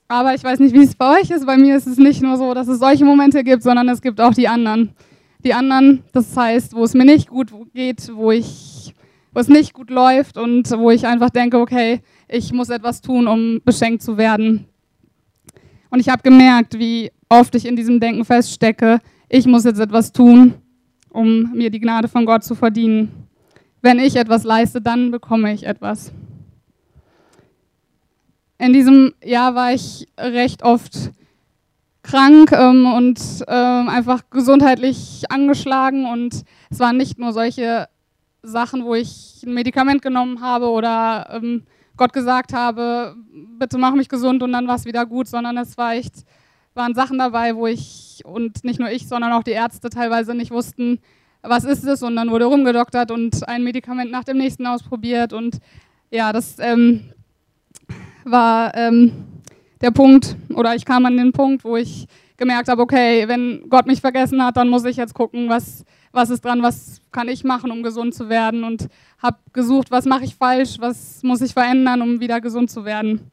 Aber 0.09 0.35
ich 0.35 0.45
weiß 0.45 0.61
nicht, 0.61 0.75
wie 0.75 0.85
es 0.85 0.95
bei 0.95 1.21
euch 1.21 1.31
ist. 1.31 1.47
Bei 1.47 1.57
mir 1.57 1.77
ist 1.77 1.87
es 1.87 1.99
nicht 1.99 2.23
nur 2.23 2.37
so, 2.37 2.55
dass 2.55 2.69
es 2.69 2.79
solche 2.79 3.05
Momente 3.05 3.43
gibt, 3.43 3.63
sondern 3.63 3.89
es 3.89 4.01
gibt 4.01 4.21
auch 4.21 4.35
die 4.35 4.47
anderen. 4.47 4.91
Die 5.45 5.53
anderen, 5.53 6.05
das 6.13 6.37
heißt, 6.37 6.75
wo 6.75 6.85
es 6.85 6.95
mir 6.95 7.05
nicht 7.05 7.29
gut 7.29 7.53
geht, 7.75 8.11
wo, 8.15 8.31
ich, 8.31 8.95
wo 9.33 9.41
es 9.41 9.49
nicht 9.49 9.75
gut 9.75 9.91
läuft 9.91 10.39
und 10.39 10.71
wo 10.79 10.91
ich 10.91 11.07
einfach 11.07 11.31
denke, 11.31 11.59
okay, 11.59 12.01
ich 12.29 12.53
muss 12.53 12.69
etwas 12.71 13.01
tun, 13.01 13.27
um 13.27 13.61
beschenkt 13.65 14.03
zu 14.03 14.17
werden. 14.17 14.67
Und 15.91 16.01
ich 16.01 16.09
habe 16.09 16.23
gemerkt, 16.23 16.79
wie 16.79 17.11
oft 17.29 17.55
ich 17.55 17.67
in 17.67 17.77
diesem 17.77 18.01
Denken 18.01 18.25
feststecke, 18.25 19.01
ich 19.29 19.47
muss 19.47 19.65
jetzt 19.65 19.81
etwas 19.81 20.13
tun, 20.13 20.55
um 21.11 21.53
mir 21.53 21.71
die 21.71 21.81
Gnade 21.81 22.09
von 22.09 22.27
Gott 22.27 22.45
zu 22.45 22.55
verdienen. 22.55 23.11
Wenn 23.83 23.99
ich 23.99 24.17
etwas 24.17 24.45
leiste, 24.45 24.81
dann 24.81 25.11
bekomme 25.11 25.53
ich 25.53 25.65
etwas. 25.65 26.13
In 28.59 28.73
diesem 28.73 29.15
Jahr 29.23 29.55
war 29.55 29.73
ich 29.73 30.09
recht 30.19 30.63
oft 30.63 31.11
krank 32.03 32.53
ähm, 32.53 32.87
und 32.87 33.19
äh, 33.47 33.53
einfach 33.53 34.23
gesundheitlich 34.31 35.25
angeschlagen. 35.29 36.07
Und 36.07 36.43
es 36.71 36.79
waren 36.79 36.97
nicht 36.97 37.19
nur 37.19 37.33
solche 37.33 37.89
Sachen, 38.43 38.85
wo 38.85 38.95
ich 38.95 39.43
ein 39.45 39.55
Medikament 39.55 40.03
genommen 40.03 40.41
habe 40.41 40.71
oder 40.71 41.29
ähm, 41.33 41.65
Gott 41.97 42.13
gesagt 42.13 42.53
habe, 42.53 43.17
bitte 43.59 43.79
mach 43.79 43.95
mich 43.95 44.09
gesund 44.09 44.43
und 44.43 44.53
dann 44.53 44.69
war 44.69 44.77
es 44.77 44.85
wieder 44.85 45.07
gut, 45.07 45.29
sondern 45.29 45.57
es 45.57 45.77
war 45.77 45.95
echt, 45.95 46.25
waren 46.75 46.95
Sachen 46.95 47.19
dabei, 47.19 47.57
wo 47.57 47.67
ich 47.67 48.23
und 48.25 48.65
nicht 48.65 48.79
nur 48.79 48.91
ich, 48.91 49.09
sondern 49.09 49.33
auch 49.33 49.43
die 49.43 49.53
Ärzte 49.53 49.89
teilweise 49.89 50.35
nicht 50.35 50.51
wussten, 50.51 51.01
was 51.43 51.65
ist 51.65 51.85
es 51.85 52.03
und 52.03 52.17
dann 52.17 52.31
wurde 52.31 52.45
rumgedoktert 52.45 53.11
und 53.11 53.49
ein 53.49 53.65
Medikament 53.65 54.11
nach 54.11 54.25
dem 54.25 54.37
nächsten 54.37 54.67
ausprobiert 54.67 55.33
und 55.33 55.59
ja, 56.11 56.33
das 56.33 56.57
ähm, 56.59 57.13
war 58.27 58.75
ähm, 58.75 59.13
der 59.81 59.91
Punkt 59.91 60.37
oder 60.55 60.75
ich 60.75 60.85
kam 60.85 61.07
an 61.07 61.17
den 61.17 61.33
Punkt, 61.33 61.65
wo 61.65 61.77
ich 61.77 62.07
gemerkt 62.37 62.69
habe, 62.69 62.83
okay, 62.83 63.27
wenn 63.29 63.69
Gott 63.69 63.87
mich 63.87 64.01
vergessen 64.01 64.43
hat, 64.45 64.57
dann 64.57 64.69
muss 64.69 64.85
ich 64.85 64.97
jetzt 64.97 65.15
gucken, 65.15 65.49
was, 65.49 65.85
was 66.13 66.31
ist 66.31 66.45
dran, 66.45 66.63
was 66.63 67.01
kann 67.13 67.29
ich 67.29 67.45
machen, 67.45 67.71
um 67.71 67.83
gesund 67.83 68.15
zu 68.15 68.29
werden 68.29 68.65
und 68.65 68.89
habe 69.19 69.39
gesucht, 69.53 69.91
was 69.91 70.05
mache 70.05 70.25
ich 70.25 70.35
falsch, 70.35 70.77
was 70.79 71.23
muss 71.23 71.41
ich 71.41 71.53
verändern, 71.53 72.03
um 72.03 72.21
wieder 72.21 72.41
gesund 72.41 72.71
zu 72.71 72.85
werden. 72.85 73.31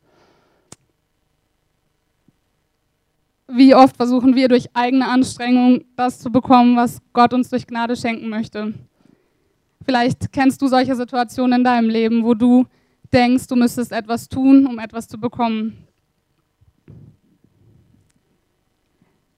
Wie 3.47 3.75
oft 3.75 3.97
versuchen 3.97 4.35
wir 4.35 4.47
durch 4.47 4.69
eigene 4.73 5.07
Anstrengung 5.07 5.83
das 5.95 6.19
zu 6.19 6.31
bekommen, 6.31 6.77
was 6.77 7.01
Gott 7.11 7.33
uns 7.33 7.49
durch 7.49 7.67
Gnade 7.67 7.95
schenken 7.95 8.29
möchte. 8.29 8.73
Vielleicht 9.85 10.31
kennst 10.31 10.61
du 10.61 10.67
solche 10.67 10.95
Situationen 10.95 11.59
in 11.59 11.63
deinem 11.65 11.89
Leben, 11.89 12.23
wo 12.23 12.33
du 12.33 12.65
denkst, 13.13 13.47
du 13.47 13.55
müsstest 13.55 13.91
etwas 13.91 14.27
tun, 14.27 14.65
um 14.65 14.79
etwas 14.79 15.07
zu 15.07 15.19
bekommen. 15.19 15.87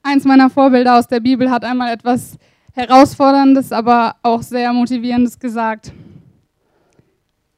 Eins 0.02 0.24
meiner 0.24 0.50
Vorbilder 0.50 0.98
aus 0.98 1.08
der 1.08 1.20
Bibel 1.20 1.50
hat 1.50 1.64
einmal 1.64 1.92
etwas 1.92 2.38
Herausforderndes, 2.72 3.72
aber 3.72 4.16
auch 4.22 4.42
sehr 4.42 4.72
Motivierendes 4.72 5.38
gesagt. 5.38 5.92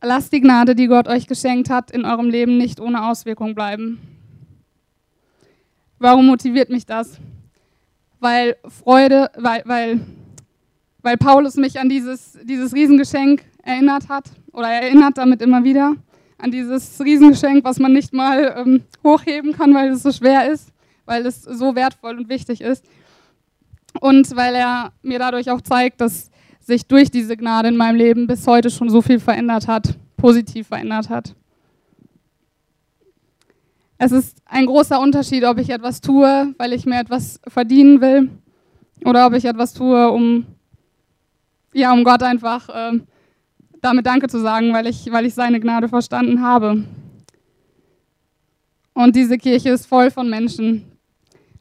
lasst 0.00 0.32
die 0.32 0.40
Gnade, 0.40 0.74
die 0.74 0.86
Gott 0.86 1.08
euch 1.08 1.26
geschenkt 1.26 1.70
hat, 1.70 1.90
in 1.90 2.04
eurem 2.04 2.30
Leben 2.30 2.56
nicht 2.56 2.80
ohne 2.80 3.04
Auswirkung 3.04 3.54
bleiben. 3.54 3.98
Warum 5.98 6.26
motiviert 6.26 6.70
mich 6.70 6.86
das? 6.86 7.18
Weil 8.20 8.56
Freude, 8.66 9.30
weil, 9.36 9.62
weil, 9.64 10.00
weil 11.02 11.16
Paulus 11.16 11.56
mich 11.56 11.80
an 11.80 11.88
dieses, 11.88 12.38
dieses 12.44 12.72
Riesengeschenk 12.72 13.42
erinnert 13.62 14.08
hat 14.08 14.30
oder 14.52 14.68
erinnert 14.68 15.18
damit 15.18 15.42
immer 15.42 15.64
wieder 15.64 15.96
an 16.38 16.50
dieses 16.50 17.00
Riesengeschenk, 17.00 17.64
was 17.64 17.78
man 17.78 17.92
nicht 17.92 18.12
mal 18.12 18.54
ähm, 18.56 18.82
hochheben 19.04 19.52
kann, 19.52 19.74
weil 19.74 19.90
es 19.90 20.02
so 20.02 20.12
schwer 20.12 20.50
ist, 20.50 20.72
weil 21.04 21.26
es 21.26 21.42
so 21.42 21.74
wertvoll 21.74 22.16
und 22.16 22.28
wichtig 22.28 22.60
ist. 22.60 22.84
Und 24.00 24.34
weil 24.36 24.54
er 24.54 24.92
mir 25.02 25.18
dadurch 25.18 25.50
auch 25.50 25.60
zeigt, 25.60 26.00
dass 26.00 26.30
sich 26.60 26.86
durch 26.86 27.10
diese 27.10 27.36
Gnade 27.36 27.68
in 27.68 27.76
meinem 27.76 27.96
Leben 27.96 28.26
bis 28.26 28.46
heute 28.46 28.70
schon 28.70 28.90
so 28.90 29.02
viel 29.02 29.18
verändert 29.18 29.66
hat, 29.66 29.96
positiv 30.16 30.68
verändert 30.68 31.08
hat. 31.08 31.34
Es 33.96 34.12
ist 34.12 34.38
ein 34.44 34.66
großer 34.66 35.00
Unterschied, 35.00 35.44
ob 35.44 35.58
ich 35.58 35.70
etwas 35.70 36.00
tue, 36.00 36.54
weil 36.56 36.72
ich 36.72 36.86
mir 36.86 37.00
etwas 37.00 37.40
verdienen 37.48 38.00
will, 38.00 38.30
oder 39.04 39.26
ob 39.26 39.32
ich 39.34 39.44
etwas 39.44 39.74
tue, 39.74 40.10
um, 40.10 40.46
ja, 41.72 41.92
um 41.92 42.04
Gott 42.04 42.22
einfach 42.22 42.68
äh, 42.68 43.00
damit 43.82 44.06
Danke 44.06 44.28
zu 44.28 44.40
sagen, 44.40 44.72
weil 44.72 44.86
ich, 44.86 45.10
weil 45.10 45.26
ich 45.26 45.34
seine 45.34 45.60
Gnade 45.60 45.88
verstanden 45.88 46.42
habe. 46.42 46.84
Und 48.94 49.14
diese 49.14 49.38
Kirche 49.38 49.70
ist 49.70 49.86
voll 49.86 50.10
von 50.10 50.28
Menschen. 50.28 50.84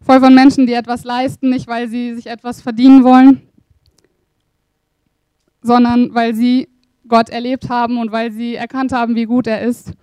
Voll 0.01 0.19
von 0.19 0.33
Menschen, 0.33 0.65
die 0.65 0.73
etwas 0.73 1.03
leisten, 1.03 1.49
nicht 1.49 1.67
weil 1.67 1.87
sie 1.87 2.15
sich 2.15 2.27
etwas 2.27 2.61
verdienen 2.61 3.03
wollen, 3.03 3.41
sondern 5.61 6.13
weil 6.15 6.33
sie 6.33 6.69
Gott 7.07 7.29
erlebt 7.29 7.69
haben 7.69 7.97
und 7.97 8.11
weil 8.11 8.31
sie 8.31 8.55
erkannt 8.55 8.91
haben, 8.91 9.15
wie 9.15 9.25
gut 9.25 9.47
er 9.47 9.61
ist 9.61 9.93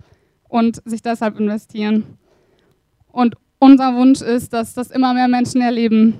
und 0.47 0.81
sich 0.85 1.01
deshalb 1.01 1.39
investieren. 1.39 2.17
Und 3.11 3.35
unser 3.59 3.95
Wunsch 3.95 4.21
ist, 4.21 4.53
dass 4.53 4.73
das 4.73 4.91
immer 4.91 5.13
mehr 5.13 5.27
Menschen 5.27 5.61
erleben. 5.61 6.15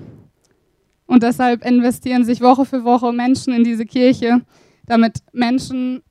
Und 1.06 1.22
deshalb 1.22 1.64
investieren 1.64 2.24
sich 2.24 2.40
Woche 2.40 2.64
für 2.64 2.84
Woche 2.84 3.12
Menschen 3.12 3.54
in 3.54 3.64
diese 3.64 3.86
Kirche, 3.86 4.42
damit 4.86 5.18
Menschen 5.32 6.02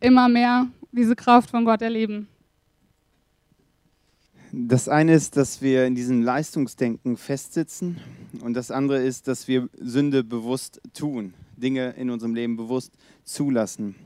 immer 0.00 0.28
mehr 0.28 0.66
diese 0.92 1.16
Kraft 1.16 1.50
von 1.50 1.64
Gott 1.64 1.82
erleben. 1.82 2.28
Das 4.52 4.88
eine 4.88 5.14
ist, 5.14 5.36
dass 5.36 5.60
wir 5.60 5.86
in 5.86 5.94
diesem 5.94 6.22
Leistungsdenken 6.22 7.16
festsitzen 7.16 7.98
und 8.40 8.54
das 8.54 8.70
andere 8.70 9.02
ist, 9.02 9.28
dass 9.28 9.48
wir 9.48 9.68
Sünde 9.78 10.24
bewusst 10.24 10.80
tun, 10.94 11.34
Dinge 11.56 11.90
in 11.98 12.10
unserem 12.10 12.34
Leben 12.34 12.56
bewusst 12.56 12.92
zulassen. 13.24 13.96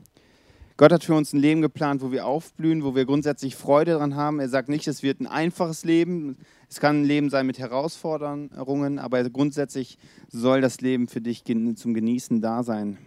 Gott 0.77 0.91
hat 0.91 1.03
für 1.03 1.13
uns 1.13 1.31
ein 1.31 1.39
Leben 1.39 1.61
geplant, 1.61 2.01
wo 2.01 2.11
wir 2.11 2.25
aufblühen, 2.25 2.83
wo 2.83 2.95
wir 2.95 3.05
grundsätzlich 3.05 3.55
Freude 3.55 3.91
daran 3.91 4.15
haben. 4.15 4.39
Er 4.39 4.49
sagt 4.49 4.67
nicht, 4.67 4.87
es 4.87 5.03
wird 5.03 5.19
ein 5.19 5.27
einfaches 5.27 5.85
Leben. 5.85 6.37
Es 6.69 6.79
kann 6.79 7.01
ein 7.01 7.05
Leben 7.05 7.29
sein 7.29 7.45
mit 7.45 7.59
Herausforderungen, 7.59 8.97
aber 8.97 9.29
grundsätzlich 9.29 9.99
soll 10.29 10.59
das 10.59 10.81
Leben 10.81 11.07
für 11.07 11.21
dich 11.21 11.43
zum 11.75 11.93
Genießen 11.93 12.41
da 12.41 12.63
sein. 12.63 12.97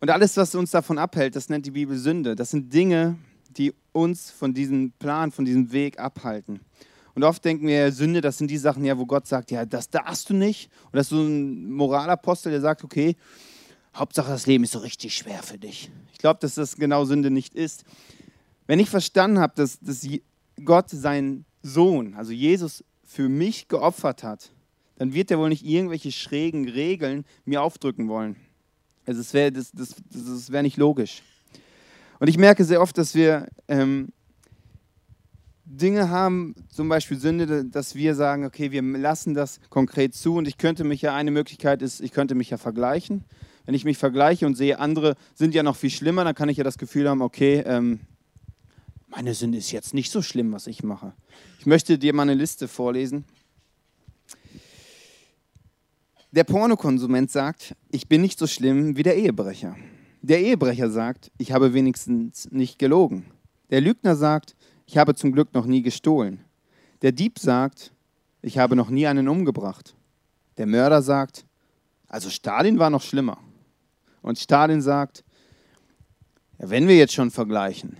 Und 0.00 0.10
alles, 0.10 0.36
was 0.36 0.54
uns 0.54 0.70
davon 0.70 0.98
abhält, 0.98 1.34
das 1.34 1.48
nennt 1.48 1.66
die 1.66 1.72
Bibel 1.72 1.96
Sünde. 1.96 2.36
Das 2.36 2.50
sind 2.50 2.72
Dinge, 2.72 3.16
die 3.56 3.74
uns 3.92 4.30
von 4.30 4.54
diesem 4.54 4.92
Plan, 4.92 5.32
von 5.32 5.44
diesem 5.44 5.72
Weg 5.72 5.98
abhalten. 5.98 6.60
Und 7.14 7.24
oft 7.24 7.44
denken 7.44 7.66
wir, 7.66 7.90
Sünde, 7.90 8.20
das 8.20 8.38
sind 8.38 8.48
die 8.48 8.58
Sachen, 8.58 8.84
ja, 8.84 8.96
wo 8.96 9.04
Gott 9.04 9.26
sagt, 9.26 9.50
ja, 9.50 9.66
das 9.66 9.90
darfst 9.90 10.30
du 10.30 10.34
nicht. 10.34 10.70
Und 10.84 10.96
das 10.96 11.06
ist 11.06 11.10
so 11.10 11.22
ein 11.22 11.68
Moralapostel, 11.70 12.52
der 12.52 12.60
sagt, 12.60 12.84
okay, 12.84 13.16
Hauptsache 13.96 14.30
das 14.30 14.46
Leben 14.46 14.62
ist 14.62 14.72
so 14.72 14.78
richtig 14.78 15.16
schwer 15.16 15.42
für 15.42 15.58
dich. 15.58 15.90
Ich 16.12 16.18
glaube, 16.18 16.38
dass 16.40 16.54
das 16.54 16.76
genau 16.76 17.04
Sünde 17.04 17.32
nicht 17.32 17.54
ist. 17.54 17.84
Wenn 18.68 18.78
ich 18.78 18.88
verstanden 18.88 19.40
habe, 19.40 19.54
dass, 19.56 19.80
dass 19.80 20.06
Gott 20.64 20.90
seinen 20.90 21.44
Sohn, 21.62 22.14
also 22.14 22.30
Jesus, 22.30 22.84
für 23.02 23.28
mich 23.28 23.66
geopfert 23.66 24.22
hat, 24.22 24.52
dann 24.96 25.14
wird 25.14 25.30
er 25.30 25.38
wohl 25.38 25.48
nicht 25.48 25.64
irgendwelche 25.64 26.12
schrägen 26.12 26.68
Regeln 26.68 27.24
mir 27.44 27.62
aufdrücken 27.62 28.08
wollen. 28.08 28.36
Also 29.08 29.22
es 29.22 29.32
wäre 29.32 29.50
das, 29.50 29.72
das, 29.72 29.94
das 30.10 30.52
wär 30.52 30.62
nicht 30.62 30.76
logisch. 30.76 31.22
Und 32.18 32.28
ich 32.28 32.36
merke 32.36 32.62
sehr 32.62 32.82
oft, 32.82 32.98
dass 32.98 33.14
wir 33.14 33.48
ähm, 33.66 34.08
Dinge 35.64 36.10
haben, 36.10 36.54
zum 36.68 36.90
Beispiel 36.90 37.18
Sünde, 37.18 37.64
dass 37.64 37.94
wir 37.94 38.14
sagen, 38.14 38.44
okay, 38.44 38.70
wir 38.70 38.82
lassen 38.82 39.32
das 39.32 39.60
konkret 39.70 40.14
zu 40.14 40.34
und 40.34 40.46
ich 40.46 40.58
könnte 40.58 40.84
mich 40.84 41.00
ja, 41.00 41.14
eine 41.14 41.30
Möglichkeit 41.30 41.80
ist, 41.80 42.02
ich 42.02 42.12
könnte 42.12 42.34
mich 42.34 42.50
ja 42.50 42.58
vergleichen. 42.58 43.24
Wenn 43.64 43.74
ich 43.74 43.86
mich 43.86 43.96
vergleiche 43.96 44.44
und 44.44 44.56
sehe, 44.56 44.78
andere 44.78 45.16
sind 45.34 45.54
ja 45.54 45.62
noch 45.62 45.76
viel 45.76 45.90
schlimmer, 45.90 46.24
dann 46.24 46.34
kann 46.34 46.50
ich 46.50 46.58
ja 46.58 46.64
das 46.64 46.76
Gefühl 46.76 47.08
haben, 47.08 47.22
okay, 47.22 47.62
ähm, 47.64 48.00
meine 49.08 49.32
Sünde 49.32 49.56
ist 49.56 49.72
jetzt 49.72 49.94
nicht 49.94 50.10
so 50.10 50.20
schlimm, 50.20 50.52
was 50.52 50.66
ich 50.66 50.82
mache. 50.82 51.14
Ich 51.60 51.64
möchte 51.64 51.98
dir 51.98 52.12
mal 52.12 52.24
eine 52.24 52.34
Liste 52.34 52.68
vorlesen. 52.68 53.24
Der 56.30 56.44
Pornokonsument 56.44 57.30
sagt, 57.30 57.74
ich 57.90 58.06
bin 58.06 58.20
nicht 58.20 58.38
so 58.38 58.46
schlimm 58.46 58.98
wie 58.98 59.02
der 59.02 59.16
Ehebrecher. 59.16 59.76
Der 60.20 60.40
Ehebrecher 60.40 60.90
sagt, 60.90 61.32
ich 61.38 61.52
habe 61.52 61.72
wenigstens 61.72 62.50
nicht 62.50 62.78
gelogen. 62.78 63.24
Der 63.70 63.80
Lügner 63.80 64.14
sagt, 64.14 64.54
ich 64.84 64.98
habe 64.98 65.14
zum 65.14 65.32
Glück 65.32 65.54
noch 65.54 65.64
nie 65.64 65.80
gestohlen. 65.80 66.44
Der 67.00 67.12
Dieb 67.12 67.38
sagt, 67.38 67.92
ich 68.42 68.58
habe 68.58 68.76
noch 68.76 68.90
nie 68.90 69.06
einen 69.06 69.26
umgebracht. 69.26 69.94
Der 70.58 70.66
Mörder 70.66 71.00
sagt, 71.00 71.46
also 72.08 72.28
Stalin 72.28 72.78
war 72.78 72.90
noch 72.90 73.02
schlimmer. 73.02 73.38
Und 74.20 74.38
Stalin 74.38 74.82
sagt, 74.82 75.24
ja, 76.58 76.68
wenn 76.68 76.88
wir 76.88 76.96
jetzt 76.96 77.14
schon 77.14 77.30
vergleichen, 77.30 77.96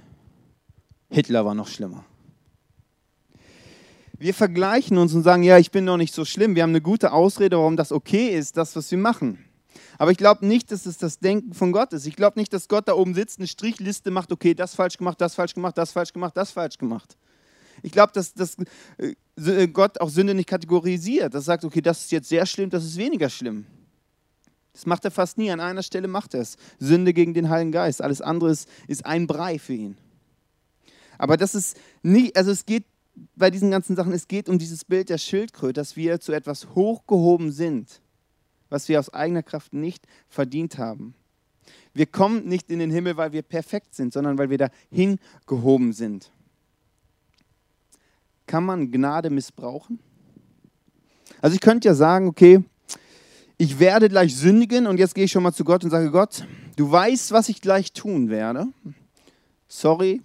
Hitler 1.09 1.47
war 1.47 1.55
noch 1.55 1.69
schlimmer. 1.69 2.05
Wir 4.19 4.35
vergleichen 4.35 4.99
uns 4.99 5.15
und 5.15 5.23
sagen, 5.23 5.45
ja, 5.45 5.59
ich 5.59 5.71
bin 5.71 5.85
noch 5.85 5.97
nicht 5.97 6.13
so 6.13 6.25
schlimm. 6.25 6.57
Wir 6.57 6.65
haben 6.65 6.71
eine 6.71 6.81
gute 6.81 7.13
Ausrede, 7.13 7.57
warum 7.57 7.77
das 7.77 7.93
okay 7.93 8.29
ist, 8.37 8.57
das, 8.57 8.75
was 8.75 8.91
wir 8.91 8.99
machen. 8.99 9.45
Aber 9.97 10.11
ich 10.11 10.19
glaube 10.19 10.45
nicht, 10.45 10.73
dass 10.73 10.87
es 10.87 10.99
das 10.99 11.21
Denken 11.21 11.55
von 11.55 11.71
Gott 11.71 11.93
ist. 11.93 12.07
Ich 12.07 12.17
glaube 12.17 12.39
nicht, 12.39 12.53
dass 12.53 12.67
Gott 12.67 12.89
da 12.89 12.95
oben 12.95 13.15
sitzt, 13.15 13.39
eine 13.39 13.47
Strichliste 13.47 14.11
macht, 14.11 14.33
okay, 14.33 14.55
das 14.55 14.75
falsch 14.75 14.97
gemacht, 14.97 15.21
das 15.21 15.37
falsch 15.37 15.55
gemacht, 15.55 15.79
das 15.79 15.93
falsch 15.93 16.13
gemacht, 16.13 16.37
das 16.37 16.51
falsch 16.51 16.79
gemacht. 16.79 17.17
Ich 17.83 17.93
glaube, 17.93 18.13
dass, 18.13 18.35
dass 18.35 18.57
äh, 18.97 19.69
Gott 19.69 20.01
auch 20.01 20.11
Sünde 20.11 20.35
nicht 20.35 20.49
kategorisiert. 20.49 21.33
Das 21.33 21.45
sagt, 21.45 21.65
okay, 21.65 21.81
das 21.81 22.01
ist 22.01 22.13
jetzt 22.13 22.29
sehr 22.29 22.45
schlimm, 22.45 22.71
das 22.71 22.85
ist 22.85 22.97
weniger 22.97 23.29
schlimm. 23.29 23.67
Das 24.73 24.85
macht 24.87 25.05
er 25.05 25.13
fast 25.13 25.39
nie. 25.39 25.51
An 25.51 25.61
einer 25.61 25.83
Stelle 25.85 26.09
macht 26.09 26.35
er 26.35 26.41
es. 26.41 26.57
Sünde 26.81 27.13
gegen 27.13 27.35
den 27.35 27.49
Heiligen 27.49 27.73
Geist. 27.73 28.03
Alles 28.03 28.21
andere 28.21 28.51
ist, 28.51 28.69
ist 28.89 29.07
ein 29.07 29.29
Brei 29.29 29.59
für 29.61 29.75
ihn. 29.75 29.97
Aber 31.19 31.37
das 31.37 31.55
ist 31.55 31.77
nicht, 32.03 32.37
also 32.37 32.51
es 32.51 32.65
geht 32.65 32.85
bei 33.37 33.51
diesen 33.51 33.71
ganzen 33.71 33.97
Sachen, 33.97 34.13
es 34.13 34.29
geht 34.29 34.49
um 34.49 34.59
dieses 34.59 34.85
Bild 34.85 35.09
der 35.09 35.19
Schildkröte, 35.19 35.75
dass 35.75 35.97
wir 35.97 36.21
zu 36.21 36.33
etwas 36.33 36.75
hochgehoben 36.75 37.53
sind, 37.53 38.01
was 38.69 38.89
wir 38.89 38.99
aus 38.99 39.13
eigener 39.13 39.43
Kraft 39.43 39.73
nicht 39.73 40.07
verdient 40.29 40.79
haben. 40.79 41.15
Wir 41.95 42.07
kommen 42.07 42.47
nicht 42.47 42.71
in 42.71 42.79
den 42.79 42.91
Himmel, 42.91 43.17
weil 43.17 43.33
wir 43.33 43.43
perfekt 43.43 43.95
sind, 43.95 44.13
sondern 44.13 44.39
weil 44.39 44.51
wir 44.51 44.59
da 44.59 44.71
hingehoben 44.91 45.93
sind. 45.93 46.31
Kann 48.47 48.65
man 48.65 48.91
Gnade 48.91 49.31
missbrauchen? 49.31 49.99
Also 51.41 51.55
ich 51.55 51.61
könnte 51.61 51.89
ja 51.89 51.95
sagen, 51.95 52.29
okay, 52.29 52.65
ich 53.59 53.79
werde 53.81 54.09
gleich 54.09 54.37
sündigen 54.37 54.87
und 54.87 54.99
jetzt 54.99 55.15
gehe 55.15 55.25
ich 55.25 55.33
schon 55.33 55.43
mal 55.43 55.53
zu 55.53 55.65
Gott 55.65 55.85
und 55.85 55.91
sage, 55.91 56.11
Gott, 56.11 56.47
du 56.77 56.91
weißt, 56.91 57.33
was 57.33 57.49
ich 57.49 57.61
gleich 57.61 57.93
tun 57.93 58.31
werde. 58.31 58.69
Sorry, 59.67 60.23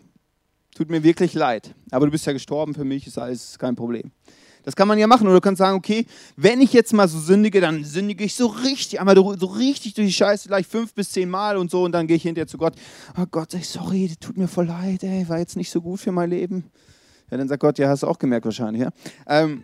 tut 0.74 0.90
mir 0.90 1.04
wirklich 1.04 1.34
leid. 1.34 1.74
Aber 1.92 2.06
du 2.06 2.12
bist 2.12 2.26
ja 2.26 2.34
gestorben 2.34 2.74
für 2.74 2.84
mich, 2.84 3.08
ist 3.08 3.18
alles 3.18 3.58
kein 3.58 3.76
Problem. 3.76 4.12
Das 4.64 4.76
kann 4.76 4.88
man 4.88 4.98
ja 4.98 5.08
machen. 5.08 5.28
Oder 5.28 5.36
du 5.36 5.42
kannst 5.42 5.60
sagen, 5.60 5.78
okay, 5.78 6.06
wenn 6.38 6.62
ich 6.62 6.74
jetzt 6.74 6.94
mal 6.94 7.08
so 7.08 7.20
sündige, 7.20 7.60
dann 7.62 7.84
sündige 7.84 8.24
ich 8.24 8.36
so 8.36 8.48
richtig, 8.48 9.00
einmal 9.00 9.16
so 9.16 9.48
richtig 9.48 9.94
durch 9.94 10.08
die 10.08 10.14
Scheiße, 10.14 10.48
gleich 10.48 10.66
fünf 10.66 10.94
bis 10.94 11.12
zehn 11.12 11.30
Mal 11.30 11.58
und 11.58 11.70
so. 11.70 11.84
Und 11.84 11.92
dann 11.92 12.08
gehe 12.08 12.16
ich 12.16 12.24
hinterher 12.24 12.48
zu 12.48 12.58
Gott. 12.58 12.76
Oh 13.18 13.26
Gott, 13.30 13.54
ey, 13.54 13.64
sorry, 13.64 14.14
tut 14.20 14.38
mir 14.38 14.48
voll 14.48 14.68
leid, 14.68 15.04
ey, 15.04 15.28
war 15.28 15.40
jetzt 15.40 15.58
nicht 15.58 15.70
so 15.70 15.82
gut 15.82 16.00
für 16.00 16.12
mein 16.12 16.30
Leben. 16.30 16.72
Ja, 17.30 17.38
dann 17.38 17.48
sagt 17.48 17.62
Gott, 17.62 17.78
ja, 17.78 17.90
hast 17.90 18.04
du 18.04 18.08
auch 18.08 18.20
gemerkt 18.20 18.46
wahrscheinlich. 18.46 18.84
Ja? 18.84 18.90
Ähm, 19.28 19.64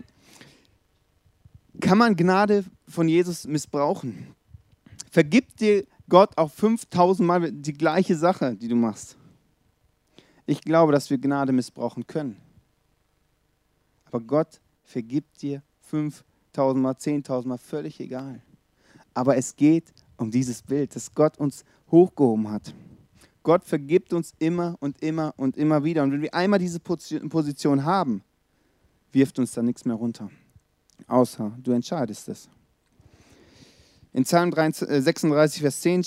kann 1.80 1.98
man 1.98 2.16
Gnade 2.16 2.66
von 2.88 3.08
Jesus 3.08 3.48
missbrauchen? 3.48 4.36
Vergibt 5.12 5.62
dir 5.62 5.86
Gott 6.10 6.38
auch 6.38 6.52
5000 6.52 7.26
Mal 7.26 7.52
die 7.52 7.74
gleiche 7.74 8.16
Sache, 8.16 8.56
die 8.56 8.68
du 8.68 8.76
machst? 8.76 9.19
Ich 10.50 10.62
glaube, 10.62 10.92
dass 10.92 11.12
wir 11.12 11.20
Gnade 11.20 11.52
missbrauchen 11.52 12.08
können. 12.08 12.36
Aber 14.06 14.20
Gott 14.20 14.60
vergibt 14.84 15.44
dir 15.44 15.62
5000 15.82 16.82
Mal, 16.82 16.94
10.000 16.94 17.48
Mal, 17.48 17.60
völlig 17.60 18.00
egal. 18.00 18.42
Aber 19.14 19.38
es 19.38 19.56
geht 19.56 19.94
um 20.18 20.32
dieses 20.32 20.64
Bild, 20.64 20.96
dass 20.96 21.14
Gott 21.14 21.38
uns 21.38 21.64
hochgehoben 21.92 22.50
hat. 22.50 22.74
Gott 23.44 23.64
vergibt 23.64 24.12
uns 24.12 24.34
immer 24.40 24.76
und 24.80 25.04
immer 25.04 25.36
und 25.38 25.56
immer 25.56 25.84
wieder. 25.84 26.02
Und 26.02 26.14
wenn 26.14 26.24
wir 26.24 26.34
einmal 26.34 26.58
diese 26.58 26.80
Position 26.80 27.86
haben, 27.86 28.24
wirft 29.12 29.38
uns 29.38 29.52
da 29.52 29.62
nichts 29.62 29.86
mehr 29.86 29.98
runter. 29.98 30.32
Außer 31.06 31.56
du 31.62 31.74
entscheidest 31.74 32.28
es. 32.28 32.50
In 34.14 34.24
Psalm 34.24 34.52
36, 34.52 35.60
äh, 35.60 35.62
Vers 35.62 35.82
10 35.82 36.06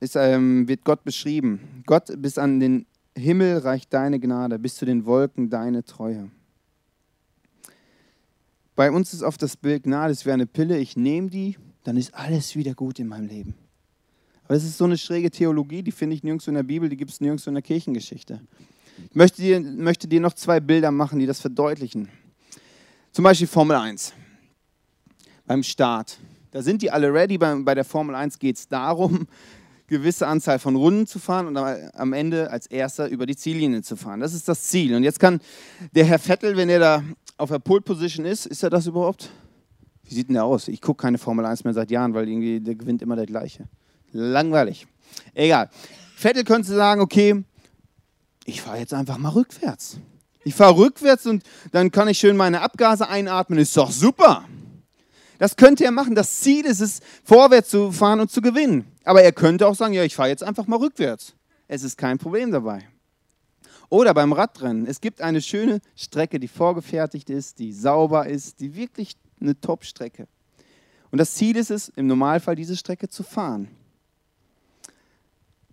ist, 0.00 0.16
ähm, 0.16 0.68
wird 0.68 0.84
Gott 0.84 1.02
beschrieben. 1.02 1.82
Gott, 1.86 2.12
bis 2.18 2.36
an 2.36 2.60
den 2.60 2.84
Himmel 3.16 3.58
reicht 3.58 3.92
deine 3.92 4.18
Gnade, 4.18 4.58
bis 4.58 4.76
zu 4.76 4.84
den 4.84 5.04
Wolken 5.04 5.50
deine 5.50 5.84
Treue. 5.84 6.30
Bei 8.74 8.90
uns 8.90 9.12
ist 9.12 9.22
oft 9.22 9.42
das 9.42 9.56
Bild, 9.56 9.84
Gnade 9.84 10.12
ist 10.12 10.24
wie 10.24 10.32
eine 10.32 10.46
Pille, 10.46 10.78
ich 10.78 10.96
nehme 10.96 11.28
die, 11.28 11.58
dann 11.84 11.96
ist 11.96 12.14
alles 12.14 12.56
wieder 12.56 12.74
gut 12.74 12.98
in 12.98 13.08
meinem 13.08 13.28
Leben. 13.28 13.54
Aber 14.44 14.54
das 14.54 14.64
ist 14.64 14.78
so 14.78 14.84
eine 14.84 14.96
schräge 14.96 15.30
Theologie, 15.30 15.82
die 15.82 15.92
finde 15.92 16.16
ich 16.16 16.22
nirgends 16.22 16.46
in 16.46 16.54
der 16.54 16.62
Bibel, 16.62 16.88
die 16.88 16.96
gibt 16.96 17.10
es 17.10 17.20
nirgends 17.20 17.46
in 17.46 17.54
der 17.54 17.62
Kirchengeschichte. 17.62 18.40
Ich 19.10 19.14
möchte 19.14 19.42
dir, 19.42 19.60
möchte 19.60 20.08
dir 20.08 20.20
noch 20.20 20.34
zwei 20.34 20.60
Bilder 20.60 20.90
machen, 20.90 21.18
die 21.18 21.26
das 21.26 21.40
verdeutlichen. 21.40 22.08
Zum 23.12 23.24
Beispiel 23.24 23.46
Formel 23.46 23.76
1. 23.76 24.12
Beim 25.46 25.62
Start. 25.62 26.18
Da 26.50 26.62
sind 26.62 26.82
die 26.82 26.90
alle 26.90 27.12
ready. 27.12 27.38
Bei, 27.38 27.54
bei 27.56 27.74
der 27.74 27.84
Formel 27.84 28.14
1 28.14 28.38
geht 28.38 28.56
es 28.56 28.68
darum, 28.68 29.26
gewisse 29.92 30.26
Anzahl 30.26 30.58
von 30.58 30.74
Runden 30.74 31.06
zu 31.06 31.18
fahren 31.18 31.46
und 31.46 31.56
am 31.56 32.12
Ende 32.12 32.50
als 32.50 32.66
erster 32.66 33.08
über 33.08 33.26
die 33.26 33.36
Ziellinie 33.36 33.82
zu 33.82 33.94
fahren. 33.94 34.20
Das 34.20 34.34
ist 34.34 34.48
das 34.48 34.64
Ziel. 34.64 34.94
Und 34.94 35.04
jetzt 35.04 35.20
kann 35.20 35.40
der 35.94 36.04
Herr 36.04 36.18
Vettel, 36.18 36.56
wenn 36.56 36.68
er 36.68 36.80
da 36.80 37.04
auf 37.36 37.50
der 37.50 37.58
Pole 37.58 37.82
Position 37.82 38.26
ist, 38.26 38.46
ist 38.46 38.62
er 38.62 38.70
das 38.70 38.86
überhaupt? 38.86 39.30
Wie 40.04 40.14
sieht 40.14 40.28
denn 40.28 40.34
der 40.34 40.44
aus? 40.44 40.68
Ich 40.68 40.80
gucke 40.80 41.02
keine 41.02 41.18
Formel 41.18 41.44
1 41.44 41.64
mehr 41.64 41.74
seit 41.74 41.90
Jahren, 41.90 42.14
weil 42.14 42.28
irgendwie 42.28 42.60
der 42.60 42.74
gewinnt 42.74 43.02
immer 43.02 43.16
der 43.16 43.26
gleiche. 43.26 43.68
Langweilig. 44.12 44.86
Egal. 45.34 45.70
Vettel 46.16 46.44
könnte 46.44 46.72
sagen, 46.72 47.00
okay, 47.00 47.44
ich 48.44 48.62
fahre 48.62 48.78
jetzt 48.78 48.94
einfach 48.94 49.18
mal 49.18 49.30
rückwärts. 49.30 49.98
Ich 50.44 50.54
fahre 50.54 50.76
rückwärts 50.76 51.26
und 51.26 51.42
dann 51.70 51.90
kann 51.90 52.08
ich 52.08 52.18
schön 52.18 52.36
meine 52.36 52.62
Abgase 52.62 53.08
einatmen. 53.08 53.58
Ist 53.58 53.76
doch 53.76 53.90
super. 53.90 54.44
Das 55.38 55.56
könnte 55.56 55.84
er 55.84 55.92
machen. 55.92 56.14
Das 56.14 56.40
Ziel 56.40 56.64
ist 56.64 56.80
es, 56.80 57.00
vorwärts 57.24 57.70
zu 57.70 57.92
fahren 57.92 58.20
und 58.20 58.30
zu 58.30 58.40
gewinnen. 58.40 58.91
Aber 59.04 59.22
er 59.22 59.32
könnte 59.32 59.66
auch 59.66 59.74
sagen, 59.74 59.94
ja, 59.94 60.04
ich 60.04 60.14
fahre 60.14 60.28
jetzt 60.28 60.42
einfach 60.42 60.66
mal 60.66 60.76
rückwärts. 60.76 61.34
Es 61.68 61.82
ist 61.82 61.96
kein 61.96 62.18
Problem 62.18 62.50
dabei. 62.50 62.86
Oder 63.88 64.14
beim 64.14 64.32
Radrennen. 64.32 64.86
Es 64.86 65.00
gibt 65.00 65.20
eine 65.20 65.42
schöne 65.42 65.80
Strecke, 65.96 66.40
die 66.40 66.48
vorgefertigt 66.48 67.28
ist, 67.30 67.58
die 67.58 67.72
sauber 67.72 68.26
ist, 68.26 68.60
die 68.60 68.74
wirklich 68.74 69.16
eine 69.40 69.60
Top-Strecke. 69.60 70.28
Und 71.10 71.18
das 71.18 71.34
Ziel 71.34 71.56
ist 71.56 71.70
es, 71.70 71.88
im 71.90 72.06
Normalfall 72.06 72.56
diese 72.56 72.76
Strecke 72.76 73.08
zu 73.08 73.22
fahren. 73.22 73.68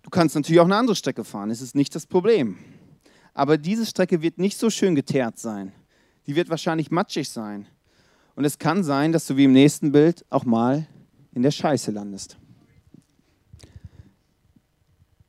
Du 0.02 0.10
kannst 0.10 0.34
natürlich 0.34 0.60
auch 0.60 0.66
eine 0.66 0.76
andere 0.76 0.96
Strecke 0.96 1.24
fahren, 1.24 1.50
es 1.50 1.60
ist 1.60 1.74
nicht 1.74 1.94
das 1.94 2.06
Problem. 2.06 2.58
Aber 3.32 3.56
diese 3.56 3.86
Strecke 3.86 4.22
wird 4.22 4.38
nicht 4.38 4.58
so 4.58 4.70
schön 4.70 4.94
geteert 4.94 5.38
sein. 5.38 5.72
Die 6.26 6.36
wird 6.36 6.50
wahrscheinlich 6.50 6.90
matschig 6.90 7.28
sein. 7.28 7.66
Und 8.34 8.44
es 8.44 8.58
kann 8.58 8.84
sein, 8.84 9.12
dass 9.12 9.26
du 9.26 9.36
wie 9.36 9.44
im 9.44 9.52
nächsten 9.52 9.92
Bild 9.92 10.24
auch 10.30 10.44
mal 10.44 10.86
in 11.32 11.42
der 11.42 11.50
Scheiße 11.50 11.90
landest. 11.90 12.39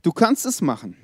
Du 0.02 0.12
kannst 0.12 0.46
es 0.46 0.62
machen. 0.62 0.98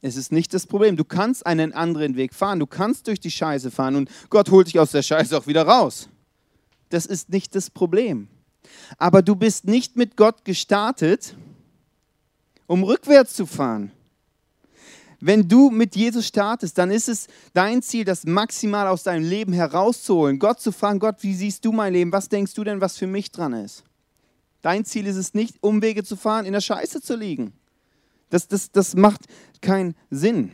Es 0.00 0.16
ist 0.16 0.30
nicht 0.30 0.54
das 0.54 0.66
Problem. 0.66 0.96
Du 0.96 1.04
kannst 1.04 1.44
einen 1.46 1.72
anderen 1.72 2.16
Weg 2.16 2.34
fahren. 2.34 2.60
Du 2.60 2.66
kannst 2.66 3.06
durch 3.06 3.20
die 3.20 3.30
Scheiße 3.30 3.70
fahren 3.70 3.96
und 3.96 4.10
Gott 4.30 4.50
holt 4.50 4.68
dich 4.68 4.78
aus 4.78 4.92
der 4.92 5.02
Scheiße 5.02 5.36
auch 5.36 5.46
wieder 5.46 5.62
raus. 5.62 6.08
Das 6.90 7.06
ist 7.06 7.30
nicht 7.30 7.54
das 7.54 7.70
Problem. 7.70 8.28
Aber 8.96 9.22
du 9.22 9.34
bist 9.34 9.64
nicht 9.64 9.96
mit 9.96 10.16
Gott 10.16 10.44
gestartet, 10.44 11.36
um 12.66 12.84
rückwärts 12.84 13.34
zu 13.34 13.46
fahren. 13.46 13.90
Wenn 15.20 15.48
du 15.48 15.70
mit 15.70 15.96
Jesus 15.96 16.28
startest, 16.28 16.78
dann 16.78 16.92
ist 16.92 17.08
es 17.08 17.26
dein 17.52 17.82
Ziel, 17.82 18.04
das 18.04 18.24
maximal 18.24 18.86
aus 18.86 19.02
deinem 19.02 19.28
Leben 19.28 19.52
herauszuholen. 19.52 20.38
Gott 20.38 20.60
zu 20.60 20.70
fragen, 20.70 21.00
Gott, 21.00 21.16
wie 21.22 21.34
siehst 21.34 21.64
du 21.64 21.72
mein 21.72 21.92
Leben? 21.92 22.12
Was 22.12 22.28
denkst 22.28 22.54
du 22.54 22.62
denn, 22.62 22.80
was 22.80 22.96
für 22.96 23.08
mich 23.08 23.32
dran 23.32 23.52
ist? 23.52 23.82
Dein 24.62 24.84
Ziel 24.84 25.06
ist 25.06 25.16
es 25.16 25.34
nicht, 25.34 25.56
Umwege 25.60 26.04
zu 26.04 26.14
fahren, 26.14 26.46
in 26.46 26.52
der 26.52 26.60
Scheiße 26.60 27.00
zu 27.00 27.16
liegen. 27.16 27.52
Das, 28.30 28.48
das, 28.48 28.70
das 28.70 28.94
macht 28.94 29.26
keinen 29.60 29.94
Sinn. 30.10 30.52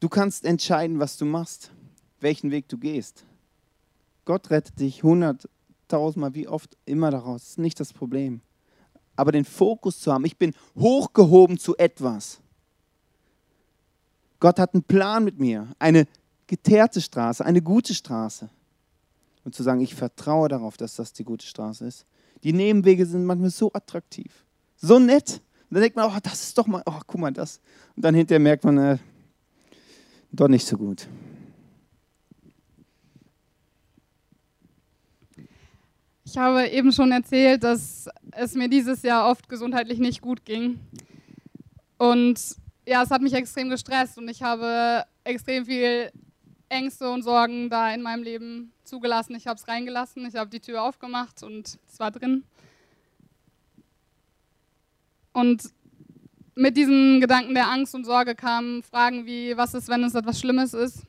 Du 0.00 0.08
kannst 0.08 0.44
entscheiden, 0.44 1.00
was 1.00 1.16
du 1.16 1.24
machst, 1.24 1.72
welchen 2.20 2.50
Weg 2.50 2.68
du 2.68 2.78
gehst. 2.78 3.24
Gott 4.24 4.50
rettet 4.50 4.78
dich 4.78 5.02
hunderttausendmal, 5.02 6.34
wie 6.34 6.48
oft 6.48 6.76
immer 6.84 7.10
daraus. 7.10 7.42
Das 7.42 7.50
ist 7.50 7.58
nicht 7.58 7.80
das 7.80 7.92
Problem 7.92 8.42
aber 9.18 9.32
den 9.32 9.44
Fokus 9.44 9.98
zu 9.98 10.12
haben. 10.12 10.24
Ich 10.24 10.36
bin 10.36 10.54
hochgehoben 10.76 11.58
zu 11.58 11.76
etwas. 11.76 12.38
Gott 14.38 14.60
hat 14.60 14.74
einen 14.74 14.84
Plan 14.84 15.24
mit 15.24 15.40
mir, 15.40 15.66
eine 15.80 16.06
geteerte 16.46 17.00
Straße, 17.00 17.44
eine 17.44 17.60
gute 17.60 17.94
Straße. 17.94 18.48
Und 19.44 19.56
zu 19.56 19.64
sagen, 19.64 19.80
ich 19.80 19.96
vertraue 19.96 20.48
darauf, 20.48 20.76
dass 20.76 20.94
das 20.94 21.12
die 21.12 21.24
gute 21.24 21.44
Straße 21.44 21.84
ist. 21.84 22.06
Die 22.44 22.52
Nebenwege 22.52 23.04
sind 23.06 23.24
manchmal 23.24 23.50
so 23.50 23.72
attraktiv, 23.72 24.44
so 24.78 24.98
nett. 24.98 25.40
Und 25.70 25.74
dann 25.74 25.82
denkt 25.82 25.96
man, 25.96 26.10
oh, 26.10 26.18
das 26.22 26.42
ist 26.42 26.56
doch 26.56 26.66
mal, 26.66 26.82
oh, 26.86 27.00
guck 27.06 27.20
mal 27.20 27.32
das. 27.32 27.60
Und 27.94 28.04
dann 28.04 28.14
hinterher 28.14 28.40
merkt 28.40 28.64
man, 28.64 28.78
äh, 28.78 28.98
doch 30.32 30.48
nicht 30.48 30.66
so 30.66 30.76
gut. 30.76 31.08
Ich 36.24 36.36
habe 36.36 36.68
eben 36.68 36.92
schon 36.92 37.10
erzählt, 37.10 37.64
dass 37.64 38.08
es 38.32 38.54
mir 38.54 38.68
dieses 38.68 39.02
Jahr 39.02 39.30
oft 39.30 39.48
gesundheitlich 39.48 39.98
nicht 39.98 40.20
gut 40.20 40.44
ging. 40.44 40.78
Und 41.96 42.38
ja, 42.86 43.02
es 43.02 43.10
hat 43.10 43.22
mich 43.22 43.32
extrem 43.32 43.70
gestresst 43.70 44.18
und 44.18 44.28
ich 44.28 44.42
habe 44.42 45.04
extrem 45.24 45.64
viel 45.64 46.10
Ängste 46.68 47.10
und 47.10 47.22
Sorgen 47.22 47.70
da 47.70 47.92
in 47.92 48.02
meinem 48.02 48.22
Leben 48.22 48.72
zugelassen. 48.84 49.34
Ich 49.36 49.46
habe 49.46 49.58
es 49.58 49.68
reingelassen, 49.68 50.26
ich 50.26 50.36
habe 50.36 50.50
die 50.50 50.60
Tür 50.60 50.82
aufgemacht 50.82 51.42
und 51.42 51.78
es 51.88 51.98
war 51.98 52.10
drin. 52.10 52.44
Und 55.38 55.70
mit 56.56 56.76
diesen 56.76 57.20
Gedanken 57.20 57.54
der 57.54 57.70
Angst 57.70 57.94
und 57.94 58.04
Sorge 58.04 58.34
kamen 58.34 58.82
Fragen 58.82 59.24
wie, 59.24 59.56
was 59.56 59.72
ist, 59.72 59.88
wenn 59.88 60.02
es 60.02 60.16
etwas 60.16 60.40
Schlimmes 60.40 60.74
ist, 60.74 61.04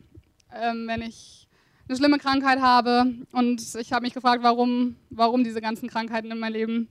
ähm, 0.53 0.85
wenn 0.87 1.01
ich 1.01 1.47
eine 1.87 1.97
schlimme 1.97 2.19
Krankheit 2.19 2.61
habe. 2.61 3.11
Und 3.31 3.59
ich 3.79 3.91
habe 3.91 4.03
mich 4.03 4.13
gefragt, 4.13 4.43
warum, 4.43 4.97
warum 5.09 5.43
diese 5.43 5.61
ganzen 5.61 5.89
Krankheiten 5.89 6.29
in 6.29 6.37
mein 6.37 6.53
Leben 6.53 6.89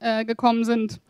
äh, 0.00 0.24
gekommen 0.24 0.64
sind. 0.64 1.02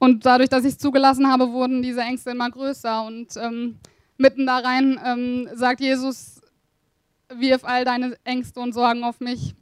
Und 0.00 0.26
dadurch, 0.26 0.48
dass 0.48 0.64
ich 0.64 0.72
es 0.72 0.78
zugelassen 0.78 1.30
habe, 1.30 1.52
wurden 1.52 1.80
diese 1.80 2.00
Ängste 2.00 2.30
immer 2.30 2.50
größer. 2.50 3.06
Und 3.06 3.36
ähm, 3.36 3.78
mitten 4.16 4.44
da 4.44 4.58
rein 4.58 4.98
ähm, 5.04 5.48
sagt 5.54 5.80
Jesus, 5.80 6.40
wirf 7.32 7.62
all 7.62 7.84
deine 7.84 8.16
Ängste 8.24 8.58
und 8.58 8.72
Sorgen 8.72 9.04
auf 9.04 9.20
mich. 9.20 9.54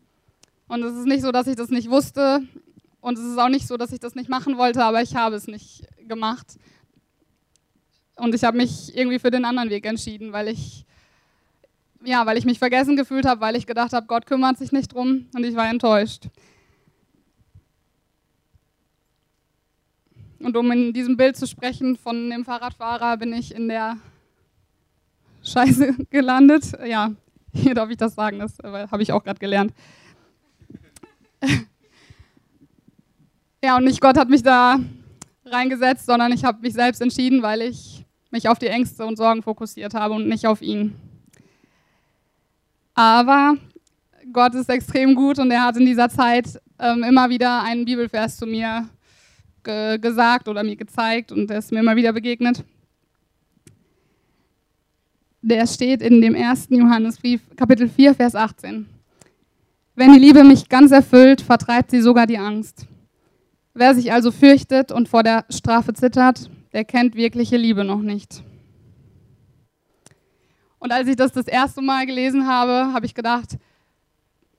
Und 0.69 0.83
es 0.85 0.97
ist 0.97 1.07
nicht 1.07 1.21
so, 1.21 1.33
dass 1.33 1.47
ich 1.49 1.57
das 1.57 1.69
nicht 1.69 1.91
wusste. 1.91 2.41
Und 3.07 3.17
es 3.21 3.25
ist 3.25 3.39
auch 3.39 3.49
nicht 3.49 3.69
so, 3.69 3.77
dass 3.77 3.93
ich 3.93 4.01
das 4.01 4.17
nicht 4.17 4.29
machen 4.29 4.59
wollte, 4.59 4.83
aber 4.83 5.01
ich 5.01 5.15
habe 5.15 5.37
es 5.37 5.47
nicht 5.47 5.87
gemacht. 6.09 6.59
Und 8.17 8.35
ich 8.35 8.43
habe 8.43 8.57
mich 8.57 8.97
irgendwie 8.97 9.21
für 9.21 9.31
den 9.31 9.45
anderen 9.45 9.71
Weg 9.71 9.87
entschieden, 9.87 10.33
weil 10.33 10.49
ich 10.49 10.85
ja, 12.05 12.27
weil 12.27 12.37
ich 12.37 12.45
mich 12.45 12.59
vergessen 12.59 12.97
gefühlt 12.97 13.25
habe, 13.25 13.41
weil 13.41 13.55
ich 13.55 13.65
gedacht 13.65 13.93
habe, 13.93 14.09
Gott 14.09 14.27
kümmert 14.27 14.59
sich 14.59 14.73
nicht 14.73 14.93
drum 14.93 15.27
und 15.33 15.45
ich 15.45 15.55
war 15.55 15.71
enttäuscht. 15.71 16.25
Und 20.41 20.57
um 20.57 20.69
in 20.73 20.93
diesem 20.93 21.17
Bild 21.17 21.37
zu 21.37 21.47
sprechen 21.47 21.97
von 21.97 22.29
dem 22.29 22.45
Fahrradfahrer, 22.45 23.19
bin 23.19 23.33
ich 23.33 23.55
in 23.55 23.69
der 23.69 23.99
Scheiße 25.45 25.95
gelandet. 26.11 26.73
Ja, 26.85 27.13
hier 27.53 27.75
darf 27.77 27.89
ich 27.89 27.99
das 27.99 28.17
sagen, 28.17 28.41
das 28.41 28.59
habe 28.65 29.05
ich 29.05 29.13
auch 29.13 29.23
gerade 29.23 29.39
gelernt. 29.39 29.73
Ja, 33.65 33.77
und 33.77 33.85
nicht 33.85 34.01
Gott 34.01 34.19
hat 34.19 34.29
mich 34.29 34.43
da 34.43 34.79
reingesetzt, 35.45 36.07
sondern 36.07 36.33
ich 36.33 36.45
habe 36.45 36.61
mich 36.61 36.75
selbst 36.75 37.01
entschieden, 37.01 37.43
weil 37.43 37.63
ich 37.63 38.05
mich 38.31 38.49
auf 38.49 38.59
die 38.59 38.67
Ängste 38.67 39.07
und 39.07 39.17
Sorgen 39.17 39.43
fokussiert 39.43 39.95
habe 39.95 40.15
und 40.15 40.29
nicht 40.29 40.47
auf 40.47 40.61
ihn. 40.61 40.95
Aber 42.95 43.57
Gott 44.33 44.55
ist 44.55 44.69
extrem 44.69 45.15
gut 45.15 45.39
und 45.39 45.51
er 45.51 45.65
hat 45.65 45.77
in 45.77 45.87
dieser 45.87 46.09
Zeit 46.09 46.61
ähm, 46.79 47.03
immer 47.03 47.29
wieder 47.31 47.63
einen 47.63 47.85
Bibelvers 47.85 48.37
zu 48.37 48.47
mir 48.47 48.89
ge 49.63 49.99
gesagt 49.99 50.49
oder 50.49 50.63
mir 50.63 50.77
gezeigt 50.77 51.33
und 51.33 51.51
er 51.51 51.59
ist 51.59 51.73
mir 51.73 51.81
immer 51.81 51.97
wieder 51.97 52.13
begegnet. 52.13 52.65
Der 55.43 55.67
steht 55.67 56.03
in 56.03 56.21
dem 56.21 56.35
ersten 56.35 56.77
Johannesbrief, 56.77 57.41
Kapitel 57.57 57.89
4, 57.89 58.15
Vers 58.15 58.35
18. 58.35 58.87
Wenn 59.95 60.13
die 60.13 60.19
Liebe 60.19 60.43
mich 60.45 60.69
ganz 60.69 60.91
erfüllt, 60.91 61.41
vertreibt 61.41 61.91
sie 61.91 62.01
sogar 62.01 62.27
die 62.27 62.39
Angst. 62.39 62.87
Wer 63.79 63.95
sich 63.95 64.11
also 64.11 64.33
fürchtet 64.33 64.91
und 64.91 65.07
vor 65.07 65.23
der 65.23 65.45
Strafe 65.51 65.93
zittert, 65.93 66.49
der 66.73 66.87
kennt 66.87 67.15
wirkliche 67.15 67.59
Liebe 67.59 67.85
noch 67.85 68.01
nicht. 68.01 68.43
Und 70.79 70.93
als 70.93 71.07
ich 71.09 71.17
das 71.17 71.33
das 71.33 71.47
erste 71.47 71.83
Mal 71.83 72.07
gelesen 72.07 72.47
habe, 72.47 72.95
habe 72.95 73.05
ich 73.05 73.15
gedacht, 73.15 73.59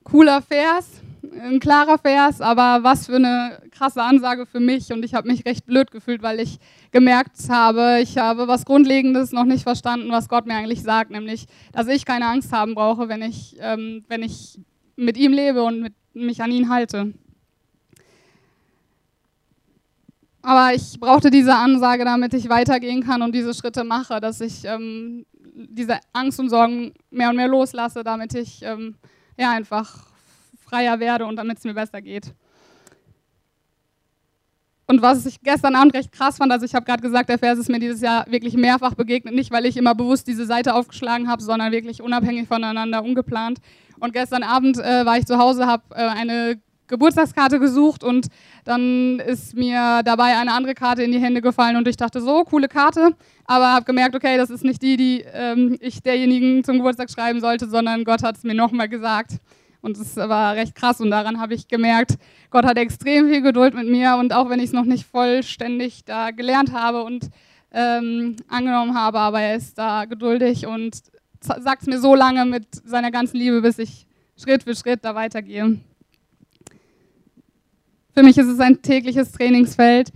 cooler 0.04 0.40
Vers, 0.40 1.02
ein 1.42 1.58
klarer 1.58 1.98
Vers, 1.98 2.40
aber 2.40 2.84
was 2.84 3.06
für 3.06 3.16
eine 3.16 3.60
krasse 3.72 4.00
Ansage 4.00 4.46
für 4.46 4.60
mich. 4.60 4.92
Und 4.92 5.04
ich 5.04 5.14
habe 5.14 5.26
mich 5.26 5.44
recht 5.44 5.66
blöd 5.66 5.90
gefühlt, 5.90 6.22
weil 6.22 6.38
ich 6.38 6.60
gemerkt 6.92 7.38
habe, 7.48 7.98
ich 8.00 8.18
habe 8.18 8.46
was 8.46 8.64
Grundlegendes 8.64 9.32
noch 9.32 9.46
nicht 9.46 9.64
verstanden, 9.64 10.12
was 10.12 10.28
Gott 10.28 10.46
mir 10.46 10.54
eigentlich 10.54 10.84
sagt, 10.84 11.10
nämlich, 11.10 11.46
dass 11.72 11.88
ich 11.88 12.04
keine 12.04 12.26
Angst 12.26 12.52
haben 12.52 12.76
brauche, 12.76 13.08
wenn 13.08 13.22
ich, 13.22 13.56
ähm, 13.58 14.04
wenn 14.06 14.22
ich 14.22 14.60
mit 14.94 15.16
ihm 15.16 15.32
lebe 15.32 15.64
und 15.64 15.80
mit, 15.80 15.94
mich 16.14 16.40
an 16.40 16.52
ihn 16.52 16.68
halte. 16.68 17.14
Aber 20.48 20.74
ich 20.74 20.98
brauchte 20.98 21.28
diese 21.28 21.54
Ansage, 21.54 22.06
damit 22.06 22.32
ich 22.32 22.48
weitergehen 22.48 23.04
kann 23.04 23.20
und 23.20 23.34
diese 23.34 23.52
Schritte 23.52 23.84
mache, 23.84 24.18
dass 24.18 24.40
ich 24.40 24.64
ähm, 24.64 25.26
diese 25.42 25.98
Angst 26.14 26.40
und 26.40 26.48
Sorgen 26.48 26.94
mehr 27.10 27.28
und 27.28 27.36
mehr 27.36 27.48
loslasse, 27.48 28.02
damit 28.02 28.32
ich 28.32 28.62
ähm, 28.62 28.94
ja, 29.36 29.50
einfach 29.50 30.06
freier 30.64 31.00
werde 31.00 31.26
und 31.26 31.36
damit 31.36 31.58
es 31.58 31.64
mir 31.64 31.74
besser 31.74 32.00
geht. 32.00 32.32
Und 34.86 35.02
was 35.02 35.26
ich 35.26 35.42
gestern 35.42 35.74
Abend 35.74 35.92
recht 35.92 36.12
krass 36.12 36.38
fand, 36.38 36.50
also 36.50 36.64
ich 36.64 36.74
habe 36.74 36.86
gerade 36.86 37.02
gesagt, 37.02 37.28
der 37.28 37.38
Vers 37.38 37.58
ist 37.58 37.68
mir 37.68 37.78
dieses 37.78 38.00
Jahr 38.00 38.24
wirklich 38.30 38.54
mehrfach 38.54 38.94
begegnet, 38.94 39.34
nicht 39.34 39.50
weil 39.50 39.66
ich 39.66 39.76
immer 39.76 39.94
bewusst 39.94 40.26
diese 40.28 40.46
Seite 40.46 40.74
aufgeschlagen 40.74 41.28
habe, 41.28 41.42
sondern 41.42 41.72
wirklich 41.72 42.00
unabhängig 42.00 42.48
voneinander, 42.48 43.04
ungeplant. 43.04 43.58
Und 44.00 44.14
gestern 44.14 44.42
Abend 44.42 44.78
äh, 44.78 45.04
war 45.04 45.18
ich 45.18 45.26
zu 45.26 45.36
Hause, 45.36 45.66
habe 45.66 45.82
äh, 45.94 46.08
eine 46.08 46.58
Geburtstagskarte 46.88 47.60
gesucht 47.60 48.02
und 48.02 48.28
dann 48.64 49.20
ist 49.20 49.54
mir 49.54 50.02
dabei 50.04 50.36
eine 50.36 50.52
andere 50.52 50.74
Karte 50.74 51.02
in 51.02 51.12
die 51.12 51.20
Hände 51.20 51.40
gefallen 51.40 51.76
und 51.76 51.86
ich 51.86 51.96
dachte 51.96 52.20
so, 52.20 52.44
coole 52.44 52.68
Karte, 52.68 53.14
aber 53.44 53.72
habe 53.72 53.84
gemerkt, 53.84 54.16
okay, 54.16 54.36
das 54.36 54.50
ist 54.50 54.64
nicht 54.64 54.82
die, 54.82 54.96
die 54.96 55.24
ähm, 55.32 55.76
ich 55.80 56.02
derjenigen 56.02 56.64
zum 56.64 56.76
Geburtstag 56.78 57.10
schreiben 57.10 57.40
sollte, 57.40 57.68
sondern 57.68 58.04
Gott 58.04 58.22
hat 58.22 58.36
es 58.36 58.42
mir 58.42 58.54
nochmal 58.54 58.88
gesagt. 58.88 59.38
Und 59.80 59.96
es 59.96 60.16
war 60.16 60.56
recht 60.56 60.74
krass 60.74 61.00
und 61.00 61.10
daran 61.10 61.38
habe 61.38 61.54
ich 61.54 61.68
gemerkt, 61.68 62.16
Gott 62.50 62.64
hat 62.64 62.76
extrem 62.78 63.28
viel 63.28 63.42
Geduld 63.42 63.74
mit 63.74 63.88
mir 63.88 64.16
und 64.16 64.32
auch 64.32 64.50
wenn 64.50 64.58
ich 64.58 64.66
es 64.66 64.72
noch 64.72 64.84
nicht 64.84 65.06
vollständig 65.06 66.04
da 66.04 66.32
gelernt 66.32 66.72
habe 66.72 67.04
und 67.04 67.30
ähm, 67.70 68.36
angenommen 68.48 68.94
habe, 68.94 69.20
aber 69.20 69.40
er 69.40 69.54
ist 69.54 69.78
da 69.78 70.06
geduldig 70.06 70.66
und 70.66 71.00
sagt 71.40 71.82
es 71.82 71.86
mir 71.86 72.00
so 72.00 72.14
lange 72.14 72.44
mit 72.44 72.66
seiner 72.84 73.10
ganzen 73.10 73.36
Liebe, 73.36 73.62
bis 73.62 73.78
ich 73.78 74.06
Schritt 74.36 74.64
für 74.64 74.74
Schritt 74.74 75.04
da 75.04 75.14
weitergehe. 75.14 75.78
Für 78.18 78.24
mich 78.24 78.36
ist 78.36 78.48
es 78.48 78.58
ein 78.58 78.82
tägliches 78.82 79.30
Trainingsfeld, 79.30 80.12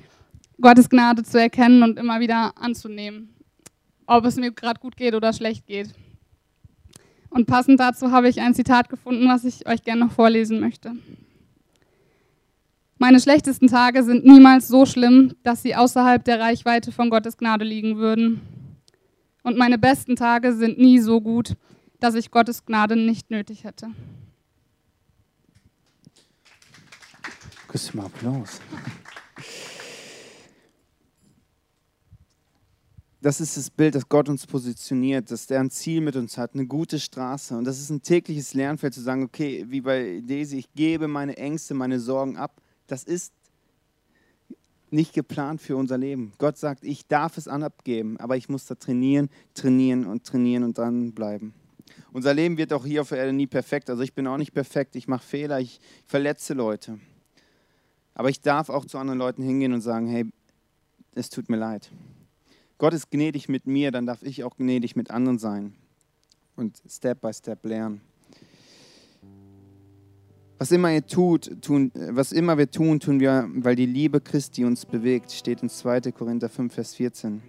Gottes 0.61 0.91
Gnade 0.91 1.23
zu 1.23 1.39
erkennen 1.39 1.85
und 1.85 2.01
immer 2.01 2.19
wieder 2.19 2.53
anzunehmen, 2.61 3.33
ob 4.07 4.25
es 4.25 4.35
mir 4.35 4.51
gerade 4.51 4.81
gut 4.81 4.97
geht 4.97 5.15
oder 5.15 5.33
schlecht 5.33 5.69
geht. 5.69 5.95
Und 7.31 7.47
passend 7.47 7.79
dazu 7.79 8.11
habe 8.11 8.29
ich 8.29 8.41
ein 8.41 8.55
Zitat 8.55 8.89
gefunden, 8.89 9.29
was 9.29 9.45
ich 9.45 9.69
euch 9.69 9.85
gerne 9.85 10.07
noch 10.07 10.11
vorlesen 10.11 10.59
möchte. 10.59 10.95
Meine 12.99 13.21
schlechtesten 13.21 13.69
Tage 13.69 14.03
sind 14.03 14.25
niemals 14.25 14.67
so 14.67 14.85
schlimm, 14.85 15.37
dass 15.45 15.63
sie 15.63 15.77
außerhalb 15.77 16.25
der 16.25 16.41
Reichweite 16.41 16.91
von 16.91 17.09
Gottes 17.09 17.37
Gnade 17.37 17.65
liegen 17.65 17.99
würden. 17.99 18.41
Und 19.45 19.57
meine 19.57 19.79
besten 19.79 20.17
Tage 20.17 20.55
sind 20.55 20.77
nie 20.77 20.99
so 20.99 21.21
gut, 21.21 21.55
dass 22.01 22.17
ich 22.17 22.33
Gottes 22.33 22.67
Gnade 22.67 22.97
nicht 22.97 23.31
nötig 23.31 23.63
hätte. 23.63 23.93
Küss 27.73 27.95
mal 27.95 28.05
Applaus. 28.05 28.61
das 33.23 33.41
ist 33.41 33.57
das 33.57 33.71
Bild, 33.71 33.95
dass 33.95 34.07
Gott 34.07 34.29
uns 34.29 34.47
positioniert, 34.47 35.31
dass 35.31 35.47
der 35.47 35.61
ein 35.61 35.71
Ziel 35.71 36.03
mit 36.03 36.15
uns 36.17 36.37
hat, 36.37 36.53
eine 36.53 36.67
gute 36.67 37.01
Straße. 37.01 37.57
Und 37.57 37.65
das 37.65 37.81
ist 37.81 37.89
ein 37.89 38.03
tägliches 38.03 38.53
Lernfeld 38.53 38.93
zu 38.93 39.01
sagen, 39.01 39.23
okay, 39.23 39.65
wie 39.69 39.81
bei 39.81 40.23
Daisy, 40.23 40.59
ich 40.59 40.75
gebe 40.75 41.09
meine 41.09 41.39
Ängste, 41.39 41.73
meine 41.73 41.99
Sorgen 41.99 42.37
ab. 42.37 42.61
Das 42.89 43.05
ist 43.05 43.33
nicht 44.91 45.15
geplant 45.15 45.63
für 45.63 45.79
unser 45.79 45.97
Leben. 45.97 46.35
Gott 46.37 46.59
sagt, 46.59 46.85
ich 46.85 47.07
darf 47.07 47.39
es 47.39 47.49
abgeben, 47.49 48.19
aber 48.19 48.37
ich 48.37 48.51
muss 48.51 48.67
da 48.67 48.75
trainieren, 48.75 49.31
trainieren 49.55 50.05
und 50.05 50.25
trainieren 50.25 50.63
und 50.65 50.77
dranbleiben. 50.77 51.55
Unser 52.13 52.35
Leben 52.35 52.59
wird 52.59 52.75
auch 52.75 52.85
hier 52.85 53.01
auf 53.01 53.09
der 53.09 53.19
Erde 53.19 53.33
nie 53.33 53.47
perfekt. 53.47 53.89
Also 53.89 54.03
ich 54.03 54.13
bin 54.13 54.27
auch 54.27 54.37
nicht 54.37 54.53
perfekt, 54.53 54.95
ich 54.95 55.09
mache 55.09 55.27
Fehler, 55.27 55.59
ich 55.59 55.81
verletze 56.07 56.53
Leute. 56.53 56.99
Aber 58.15 58.29
ich 58.29 58.41
darf 58.41 58.69
auch 58.69 58.85
zu 58.85 58.99
anderen 58.99 59.19
Leuten 59.19 59.43
hingehen 59.43 59.73
und 59.73 59.81
sagen, 59.81 60.07
hey, 60.07 60.27
es 61.15 61.31
tut 61.31 61.49
mir 61.49 61.57
leid. 61.57 61.91
Gott 62.79 62.95
ist 62.95 63.11
gnädig 63.11 63.49
mit 63.49 63.67
mir, 63.67 63.91
dann 63.91 64.07
darf 64.07 64.23
ich 64.23 64.45
auch 64.45 64.57
gnädig 64.57 64.97
mit 64.97 65.11
anderen 65.11 65.39
sein 65.39 65.75
und 66.57 66.83
Step 66.89 67.21
by 67.21 67.33
Step 67.33 67.65
lernen. 67.65 68.01
Was 70.59 70.71
immer 70.71 70.93
ihr 70.93 71.05
tut, 71.05 71.61
tun, 71.63 71.91
was 71.95 72.31
immer 72.31 72.57
wir 72.57 72.71
tun, 72.71 73.01
tun 73.01 73.19
wir, 73.19 73.49
weil 73.55 73.75
die 73.75 73.87
Liebe 73.87 74.21
Christi 74.21 74.65
uns 74.65 74.87
bewegt, 74.87 75.33
steht 75.33 75.63
in 75.63 75.69
2. 75.69 76.13
Korinther 76.13 76.49
5, 76.49 76.73
Vers 76.73 76.95
14. 76.95 77.43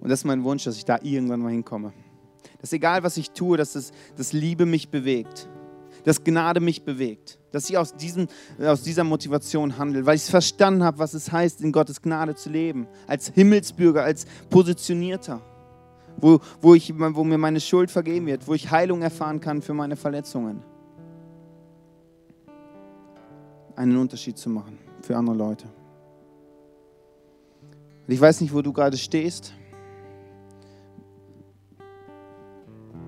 Und 0.00 0.08
das 0.08 0.20
ist 0.20 0.24
mein 0.24 0.42
Wunsch, 0.44 0.64
dass 0.64 0.76
ich 0.76 0.84
da 0.84 0.98
irgendwann 1.02 1.40
mal 1.40 1.52
hinkomme. 1.52 1.92
Dass 2.60 2.72
egal, 2.72 3.02
was 3.02 3.16
ich 3.18 3.30
tue, 3.32 3.58
dass 3.58 3.74
das, 3.74 3.92
das 4.16 4.32
Liebe 4.32 4.64
mich 4.64 4.88
bewegt 4.88 5.48
dass 6.04 6.22
Gnade 6.22 6.60
mich 6.60 6.84
bewegt, 6.84 7.38
dass 7.50 7.68
ich 7.68 7.76
aus, 7.76 7.96
diesem, 7.96 8.28
aus 8.60 8.82
dieser 8.82 9.04
Motivation 9.04 9.78
handle, 9.78 10.06
weil 10.06 10.16
ich 10.16 10.24
verstanden 10.24 10.84
habe, 10.84 10.98
was 10.98 11.14
es 11.14 11.32
heißt, 11.32 11.62
in 11.62 11.72
Gottes 11.72 12.00
Gnade 12.00 12.34
zu 12.34 12.50
leben, 12.50 12.86
als 13.06 13.28
Himmelsbürger, 13.28 14.04
als 14.04 14.26
Positionierter, 14.50 15.40
wo, 16.18 16.40
wo, 16.60 16.74
ich, 16.74 16.94
wo 16.96 17.24
mir 17.24 17.38
meine 17.38 17.60
Schuld 17.60 17.90
vergeben 17.90 18.26
wird, 18.26 18.46
wo 18.46 18.54
ich 18.54 18.70
Heilung 18.70 19.02
erfahren 19.02 19.40
kann 19.40 19.62
für 19.62 19.74
meine 19.74 19.96
Verletzungen. 19.96 20.62
Einen 23.76 23.96
Unterschied 23.96 24.38
zu 24.38 24.50
machen 24.50 24.78
für 25.02 25.16
andere 25.16 25.36
Leute. 25.36 25.66
ich 28.06 28.20
weiß 28.20 28.40
nicht, 28.42 28.54
wo 28.54 28.62
du 28.62 28.72
gerade 28.72 28.96
stehst. 28.96 29.52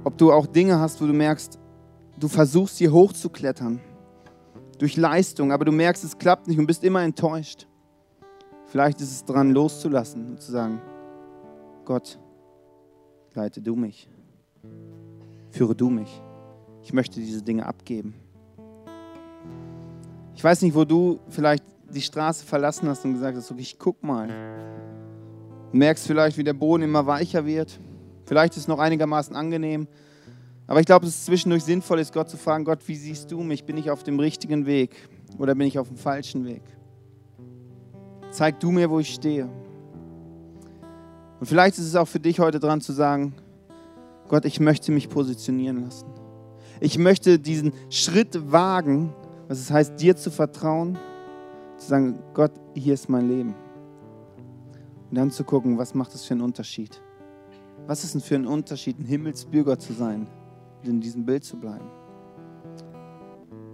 Ob 0.03 0.17
du 0.19 0.33
auch 0.33 0.47
Dinge 0.47 0.79
hast, 0.79 1.01
wo 1.01 1.07
du 1.07 1.13
merkst, 1.13 1.59
du 2.19 2.29
versuchst 2.29 2.79
hier 2.79 2.93
hochzuklettern 2.93 3.81
durch 4.79 4.97
Leistung, 4.97 5.53
aber 5.53 5.65
du 5.65 5.73
merkst, 5.73 6.05
es 6.05 6.19
klappt 6.19 6.49
nicht 6.49 6.59
und 6.59 6.67
bist 6.67 6.85
immer 6.85 7.03
enttäuscht. 7.03 7.67
Vielleicht 8.67 9.01
ist 9.01 9.11
es 9.11 9.25
dran, 9.25 9.53
loszulassen 9.53 10.27
und 10.27 10.41
zu 10.41 10.53
sagen, 10.53 10.81
Gott, 11.85 12.19
leite 13.35 13.61
du 13.63 13.77
mich, 13.77 14.09
führe 15.51 15.75
du 15.75 15.89
mich. 15.89 16.21
Ich 16.83 16.93
möchte 16.93 17.21
diese 17.21 17.43
Dinge 17.43 17.67
abgeben. 17.67 18.15
Ich 20.35 20.45
weiß 20.45 20.63
nicht, 20.63 20.75
wo 20.75 20.85
du 20.85 21.21
vielleicht 21.29 21.65
die 21.89 22.03
Straße 22.03 22.45
verlassen 22.45 22.89
hast 22.89 23.05
und 23.05 23.15
gesagt 23.15 23.37
hast, 23.37 23.51
okay, 23.51 23.61
ich 23.61 23.79
guck 23.79 24.03
mal. 24.03 24.29
Du 25.73 25.79
merkst 25.79 26.07
vielleicht, 26.07 26.37
wie 26.37 26.45
der 26.45 26.53
Boden 26.53 26.83
immer 26.83 27.07
weicher 27.07 27.47
wird. 27.47 27.81
Vielleicht 28.25 28.55
ist 28.55 28.63
es 28.63 28.69
noch 28.69 28.79
einigermaßen 28.79 29.35
angenehm, 29.35 29.87
aber 30.67 30.81
ich 30.81 30.87
glaube, 30.87 31.07
es 31.07 31.25
zwischendurch 31.25 31.65
sinnvoll 31.65 32.01
ist, 32.01 32.13
Gott 32.13 32.29
zu 32.29 32.37
fragen, 32.37 32.65
Gott, 32.65 32.81
wie 32.87 32.97
siehst 32.97 33.31
du 33.31 33.41
mich? 33.43 33.65
Bin 33.65 33.77
ich 33.77 33.91
auf 33.91 34.03
dem 34.03 34.19
richtigen 34.19 34.67
Weg 34.67 35.09
oder 35.39 35.55
bin 35.55 35.67
ich 35.67 35.79
auf 35.79 35.89
dem 35.89 35.97
falschen 35.97 36.45
Weg? 36.45 36.63
Zeig 38.31 38.59
du 38.61 38.71
mir, 38.71 38.91
wo 38.91 38.99
ich 38.99 39.15
stehe. 39.15 39.49
Und 41.39 41.47
vielleicht 41.47 41.79
ist 41.79 41.85
es 41.85 41.95
auch 41.95 42.09
für 42.09 42.21
dich 42.21 42.41
heute 42.41 42.59
dran 42.59 42.81
zu 42.81 42.93
sagen, 42.93 43.35
Gott, 44.29 44.45
ich 44.45 44.59
möchte 44.59 44.91
mich 44.91 45.09
positionieren 45.09 45.85
lassen. 45.85 46.09
Ich 46.81 46.99
möchte 46.99 47.39
diesen 47.39 47.73
Schritt 47.89 48.51
wagen, 48.51 49.15
was 49.49 49.61
es 49.61 49.71
heißt, 49.71 50.01
dir 50.01 50.17
zu 50.17 50.31
vertrauen, 50.31 50.99
zu 51.79 51.87
sagen, 51.87 52.19
Gott, 52.35 52.53
hier 52.75 52.95
ist 52.95 53.09
mein 53.09 53.29
Leben. 53.29 53.55
Und 55.11 55.17
dann 55.17 55.31
zu 55.31 55.45
gucken, 55.45 55.79
was 55.79 55.95
macht 55.95 56.15
es 56.15 56.25
für 56.25 56.35
einen 56.35 56.41
Unterschied? 56.41 57.01
Was 57.87 58.03
ist 58.03 58.15
denn 58.15 58.21
für 58.21 58.35
ein 58.35 58.47
Unterschied, 58.47 58.99
ein 58.99 59.05
Himmelsbürger 59.05 59.79
zu 59.79 59.93
sein? 59.93 60.27
In 60.87 61.01
diesem 61.01 61.25
Bild 61.25 61.45
zu 61.45 61.57
bleiben. 61.57 61.87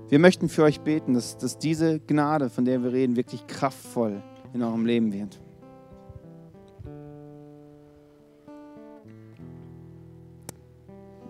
Wir 0.08 0.18
möchten 0.18 0.48
für 0.48 0.64
euch 0.64 0.80
beten, 0.80 1.14
dass, 1.14 1.38
dass 1.38 1.58
diese 1.58 1.98
Gnade, 2.00 2.50
von 2.50 2.64
der 2.64 2.82
wir 2.82 2.92
reden, 2.92 3.16
wirklich 3.16 3.46
kraftvoll 3.46 4.22
in 4.52 4.62
eurem 4.62 4.84
Leben 4.84 5.12
wird. 5.12 5.40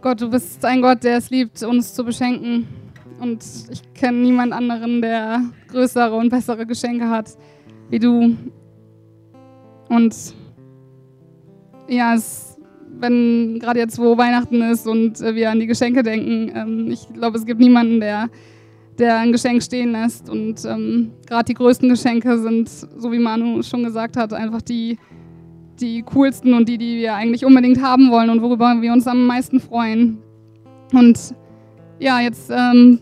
Gott, 0.00 0.20
du 0.20 0.28
bist 0.28 0.64
ein 0.64 0.82
Gott, 0.82 1.04
der 1.04 1.18
es 1.18 1.30
liebt, 1.30 1.62
uns 1.62 1.94
zu 1.94 2.04
beschenken. 2.04 2.66
Und 3.20 3.44
ich 3.70 3.94
kenne 3.94 4.18
niemand 4.18 4.52
anderen, 4.52 5.00
der 5.00 5.42
größere 5.68 6.16
und 6.16 6.30
bessere 6.30 6.66
Geschenke 6.66 7.08
hat 7.08 7.36
wie 7.88 8.00
du. 8.00 8.36
Und 9.88 10.34
ja, 11.86 12.14
es 12.14 12.51
wenn 13.02 13.58
gerade 13.58 13.80
jetzt, 13.80 13.98
wo 13.98 14.16
Weihnachten 14.16 14.62
ist 14.62 14.86
und 14.86 15.20
äh, 15.20 15.34
wir 15.34 15.50
an 15.50 15.60
die 15.60 15.66
Geschenke 15.66 16.02
denken. 16.02 16.52
Ähm, 16.54 16.90
ich 16.90 17.06
glaube, 17.12 17.36
es 17.36 17.44
gibt 17.44 17.60
niemanden, 17.60 18.00
der, 18.00 18.30
der 18.98 19.18
ein 19.18 19.32
Geschenk 19.32 19.62
stehen 19.62 19.92
lässt. 19.92 20.30
Und 20.30 20.64
ähm, 20.64 21.10
gerade 21.26 21.44
die 21.44 21.54
größten 21.54 21.88
Geschenke 21.88 22.38
sind, 22.38 22.68
so 22.68 23.12
wie 23.12 23.18
Manu 23.18 23.62
schon 23.62 23.84
gesagt 23.84 24.16
hat, 24.16 24.32
einfach 24.32 24.62
die, 24.62 24.98
die 25.80 26.02
coolsten 26.02 26.54
und 26.54 26.68
die, 26.68 26.78
die 26.78 26.98
wir 26.98 27.14
eigentlich 27.14 27.44
unbedingt 27.44 27.82
haben 27.82 28.10
wollen 28.10 28.30
und 28.30 28.40
worüber 28.40 28.80
wir 28.80 28.92
uns 28.92 29.06
am 29.06 29.26
meisten 29.26 29.60
freuen. 29.60 30.18
Und 30.92 31.18
ja, 31.98 32.20
jetzt 32.20 32.50
ähm, 32.50 33.00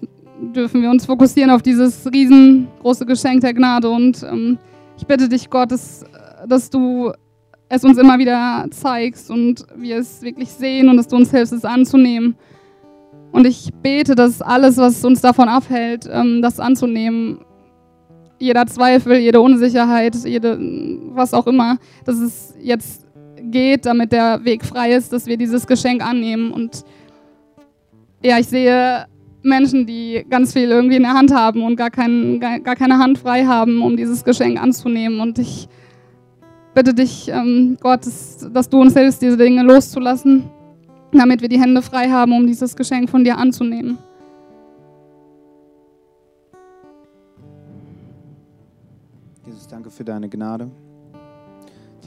dürfen 0.55 0.83
wir 0.83 0.91
uns 0.91 1.07
fokussieren 1.07 1.51
auf 1.51 1.63
dieses 1.63 2.11
riesengroße 2.11 3.07
Geschenk 3.07 3.43
der 3.43 3.55
Gnade. 3.55 3.91
Und 3.91 4.23
ähm, 4.23 4.59
ich 4.97 5.07
bitte 5.07 5.29
dich, 5.29 5.51
Gott, 5.51 5.71
dass, 5.71 6.05
dass 6.49 6.71
du 6.71 7.13
es 7.71 7.85
uns 7.85 7.97
immer 7.99 8.19
wieder 8.19 8.67
zeigst 8.71 9.31
und 9.31 9.65
wir 9.77 9.99
es 9.99 10.23
wirklich 10.23 10.51
sehen 10.51 10.89
und 10.89 10.97
dass 10.97 11.07
du 11.07 11.17
uns 11.17 11.31
hilfst, 11.31 11.53
es 11.53 11.65
anzunehmen. 11.65 12.37
Und 13.31 13.47
ich 13.47 13.71
bete, 13.81 14.17
dass 14.17 14.43
alles, 14.43 14.77
was 14.77 15.05
uns 15.05 15.21
davon 15.21 15.49
abhält, 15.49 16.09
ähm, 16.13 16.43
das 16.43 16.59
anzunehmen, 16.59 17.39
jeder 18.41 18.67
Zweifel, 18.67 19.19
jede 19.19 19.41
Unsicherheit, 19.41 20.17
jede, 20.25 20.59
was 21.13 21.33
auch 21.33 21.47
immer, 21.47 21.79
dass 22.05 22.19
es 22.19 22.55
jetzt 22.61 23.07
geht, 23.41 23.87
damit 23.87 24.11
der 24.11 24.45
Weg 24.45 24.65
frei 24.65 24.93
ist, 24.93 25.13
dass 25.13 25.27
wir 25.27 25.37
dieses 25.37 25.67
Geschenk 25.67 26.05
annehmen. 26.05 26.51
Und 26.51 26.83
ja, 28.21 28.39
ich 28.39 28.49
sehe 28.49 29.07
Menschen, 29.43 29.87
die 29.87 30.27
ganz 30.29 30.55
viel 30.55 30.71
irgendwie 30.71 30.97
in 30.97 31.03
der 31.03 31.15
Hand 31.15 31.33
haben 31.33 31.63
und 31.63 31.77
gar, 31.77 31.91
kein, 31.91 32.41
gar, 32.41 32.59
gar 32.59 32.75
keine 32.75 32.99
Hand 32.99 33.19
frei 33.19 33.45
haben, 33.45 33.81
um 33.81 33.97
dieses 33.97 34.25
Geschenk 34.25 34.61
anzunehmen. 34.61 35.21
Und 35.21 35.39
ich 35.39 35.69
bitte 36.75 36.95
dich, 36.95 37.29
ähm, 37.29 37.77
Gott, 37.81 38.07
dass, 38.07 38.49
dass 38.53 38.69
du 38.69 38.81
uns 38.81 38.95
hilfst, 38.95 39.23
diese 39.23 39.37
Dinge 39.37 39.63
loszulassen, 39.63 40.45
damit 41.13 41.41
wir 41.43 41.49
die 41.49 41.61
Hände 41.61 41.83
frei 41.83 42.09
haben, 42.09 42.33
um 42.33 42.47
dieses 42.47 42.77
Geschenk 42.77 43.11
von 43.11 43.25
dir 43.25 43.37
anzunehmen. 43.37 43.99
Jesus, 49.47 49.67
danke 49.67 49.91
für 49.91 50.05
deine 50.05 50.29
Gnade, 50.29 50.71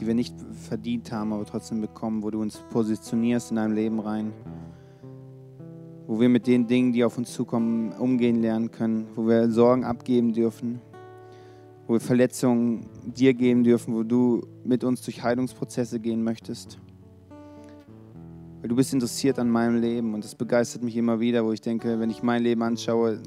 die 0.00 0.06
wir 0.06 0.14
nicht 0.14 0.34
verdient 0.68 1.12
haben, 1.12 1.32
aber 1.32 1.44
trotzdem 1.44 1.80
bekommen, 1.80 2.22
wo 2.22 2.30
du 2.30 2.40
uns 2.40 2.62
positionierst 2.70 3.50
in 3.50 3.56
deinem 3.56 3.74
Leben 3.74 4.00
rein, 4.00 4.32
wo 6.06 6.20
wir 6.20 6.28
mit 6.28 6.46
den 6.46 6.66
Dingen, 6.66 6.92
die 6.92 7.04
auf 7.04 7.18
uns 7.18 7.32
zukommen, 7.32 7.92
umgehen 7.92 8.40
lernen 8.40 8.70
können, 8.70 9.06
wo 9.14 9.26
wir 9.26 9.50
Sorgen 9.50 9.84
abgeben 9.84 10.32
dürfen, 10.32 10.80
wo 11.86 11.94
wir 11.94 12.00
Verletzungen 12.00 12.86
dir 13.04 13.34
geben 13.34 13.64
dürfen, 13.64 13.94
wo 13.94 14.02
du 14.02 14.46
mit 14.64 14.84
uns 14.84 15.02
durch 15.02 15.22
Heilungsprozesse 15.22 16.00
gehen 16.00 16.22
möchtest. 16.22 16.78
Weil 18.60 18.68
du 18.68 18.76
bist 18.76 18.92
interessiert 18.92 19.38
an 19.38 19.50
meinem 19.50 19.80
Leben 19.80 20.14
und 20.14 20.24
das 20.24 20.34
begeistert 20.34 20.82
mich 20.82 20.96
immer 20.96 21.20
wieder, 21.20 21.44
wo 21.44 21.52
ich 21.52 21.60
denke, 21.60 22.00
wenn 22.00 22.10
ich 22.10 22.22
mein 22.22 22.42
Leben 22.42 22.62
anschaue, 22.62 23.20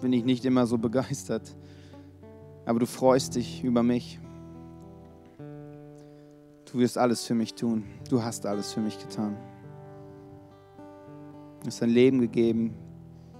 bin 0.00 0.12
ich 0.12 0.24
nicht 0.24 0.44
immer 0.44 0.66
so 0.66 0.78
begeistert 0.78 1.54
aber 2.68 2.80
du 2.80 2.86
freust 2.86 3.34
dich 3.34 3.64
über 3.64 3.82
mich. 3.82 4.20
Du 6.70 6.78
wirst 6.78 6.98
alles 6.98 7.24
für 7.24 7.32
mich 7.32 7.54
tun. 7.54 7.84
Du 8.10 8.22
hast 8.22 8.44
alles 8.44 8.74
für 8.74 8.80
mich 8.80 8.98
getan. 8.98 9.38
Du 11.60 11.66
hast 11.66 11.80
dein 11.80 11.88
Leben 11.88 12.20
gegeben, 12.20 12.74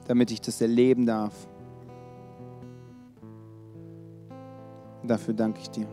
damit 0.06 0.30
ich 0.30 0.40
das 0.40 0.62
erleben 0.62 1.04
darf. 1.04 1.46
Dafür 5.08 5.34
danke 5.34 5.60
ich 5.60 5.70
dir. 5.70 5.86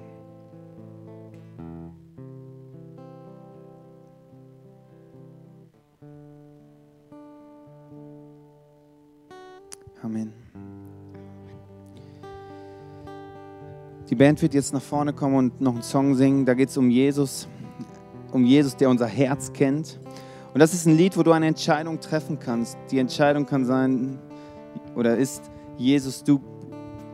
Amen. 10.03 10.31
Die 14.09 14.15
Band 14.15 14.39
wird 14.41 14.53
jetzt 14.53 14.71
nach 14.71 14.81
vorne 14.81 15.13
kommen 15.13 15.35
und 15.35 15.61
noch 15.61 15.73
einen 15.73 15.81
Song 15.81 16.13
singen. 16.13 16.45
Da 16.45 16.53
geht 16.53 16.69
es 16.69 16.77
um 16.77 16.91
Jesus, 16.91 17.47
um 18.31 18.45
Jesus, 18.45 18.75
der 18.75 18.89
unser 18.89 19.07
Herz 19.07 19.51
kennt. 19.51 19.99
Und 20.53 20.59
das 20.59 20.73
ist 20.75 20.85
ein 20.85 20.95
Lied, 20.95 21.17
wo 21.17 21.23
du 21.23 21.31
eine 21.31 21.47
Entscheidung 21.47 21.99
treffen 21.99 22.37
kannst. 22.39 22.77
Die 22.91 22.99
Entscheidung 22.99 23.47
kann 23.47 23.65
sein 23.65 24.19
oder 24.95 25.17
ist, 25.17 25.49
Jesus, 25.77 26.23
du, 26.23 26.39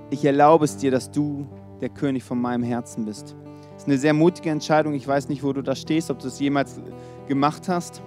ich 0.09 0.25
erlaube 0.25 0.65
es 0.65 0.75
dir, 0.77 0.91
dass 0.91 1.09
du 1.09 1.47
der 1.81 1.89
König 1.89 2.23
von 2.23 2.39
meinem 2.39 2.63
Herzen 2.63 3.05
bist. 3.05 3.35
Das 3.73 3.83
ist 3.83 3.87
eine 3.87 3.97
sehr 3.97 4.13
mutige 4.13 4.49
Entscheidung. 4.49 4.93
Ich 4.93 5.07
weiß 5.07 5.27
nicht, 5.27 5.43
wo 5.43 5.53
du 5.53 5.61
da 5.61 5.75
stehst, 5.75 6.11
ob 6.11 6.19
du 6.19 6.27
es 6.27 6.39
jemals 6.39 6.79
gemacht 7.27 7.67
hast. 7.67 8.01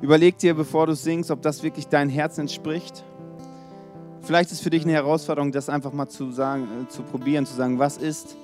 Überleg 0.00 0.38
dir, 0.38 0.54
bevor 0.54 0.86
du 0.86 0.94
singst, 0.94 1.30
ob 1.30 1.42
das 1.42 1.62
wirklich 1.62 1.88
dein 1.88 2.08
Herz 2.08 2.38
entspricht. 2.38 3.04
Vielleicht 4.22 4.50
ist 4.50 4.62
für 4.62 4.70
dich 4.70 4.82
eine 4.84 4.92
Herausforderung, 4.92 5.52
das 5.52 5.68
einfach 5.68 5.92
mal 5.92 6.08
zu 6.08 6.32
sagen, 6.32 6.64
äh, 6.82 6.88
zu 6.88 7.02
probieren, 7.02 7.46
zu 7.46 7.54
sagen, 7.54 7.78
was 7.78 7.96
ist, 7.96 8.36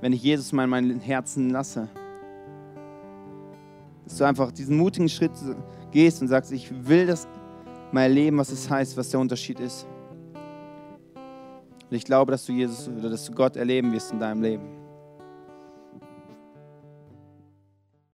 wenn 0.00 0.12
ich 0.12 0.22
Jesus 0.22 0.52
mal 0.52 0.64
in 0.64 0.70
mein 0.70 1.00
Herzen 1.00 1.50
lasse? 1.50 1.88
Dass 4.04 4.16
du 4.16 4.24
einfach 4.24 4.52
diesen 4.52 4.76
mutigen 4.76 5.08
Schritt 5.08 5.32
gehst 5.90 6.22
und 6.22 6.28
sagst, 6.28 6.52
ich 6.52 6.70
will 6.88 7.06
das 7.06 7.28
mal 7.92 8.02
erleben, 8.02 8.38
was 8.38 8.50
es 8.50 8.70
heißt, 8.70 8.96
was 8.96 9.10
der 9.10 9.20
Unterschied 9.20 9.60
ist. 9.60 9.86
Und 11.90 11.96
ich 11.96 12.04
glaube, 12.04 12.32
dass 12.32 12.44
du 12.44 12.52
Jesus 12.52 12.88
oder 12.88 13.10
dass 13.10 13.24
du 13.26 13.32
Gott 13.32 13.56
erleben 13.56 13.92
wirst 13.92 14.12
in 14.12 14.20
deinem 14.20 14.42
Leben. 14.42 14.75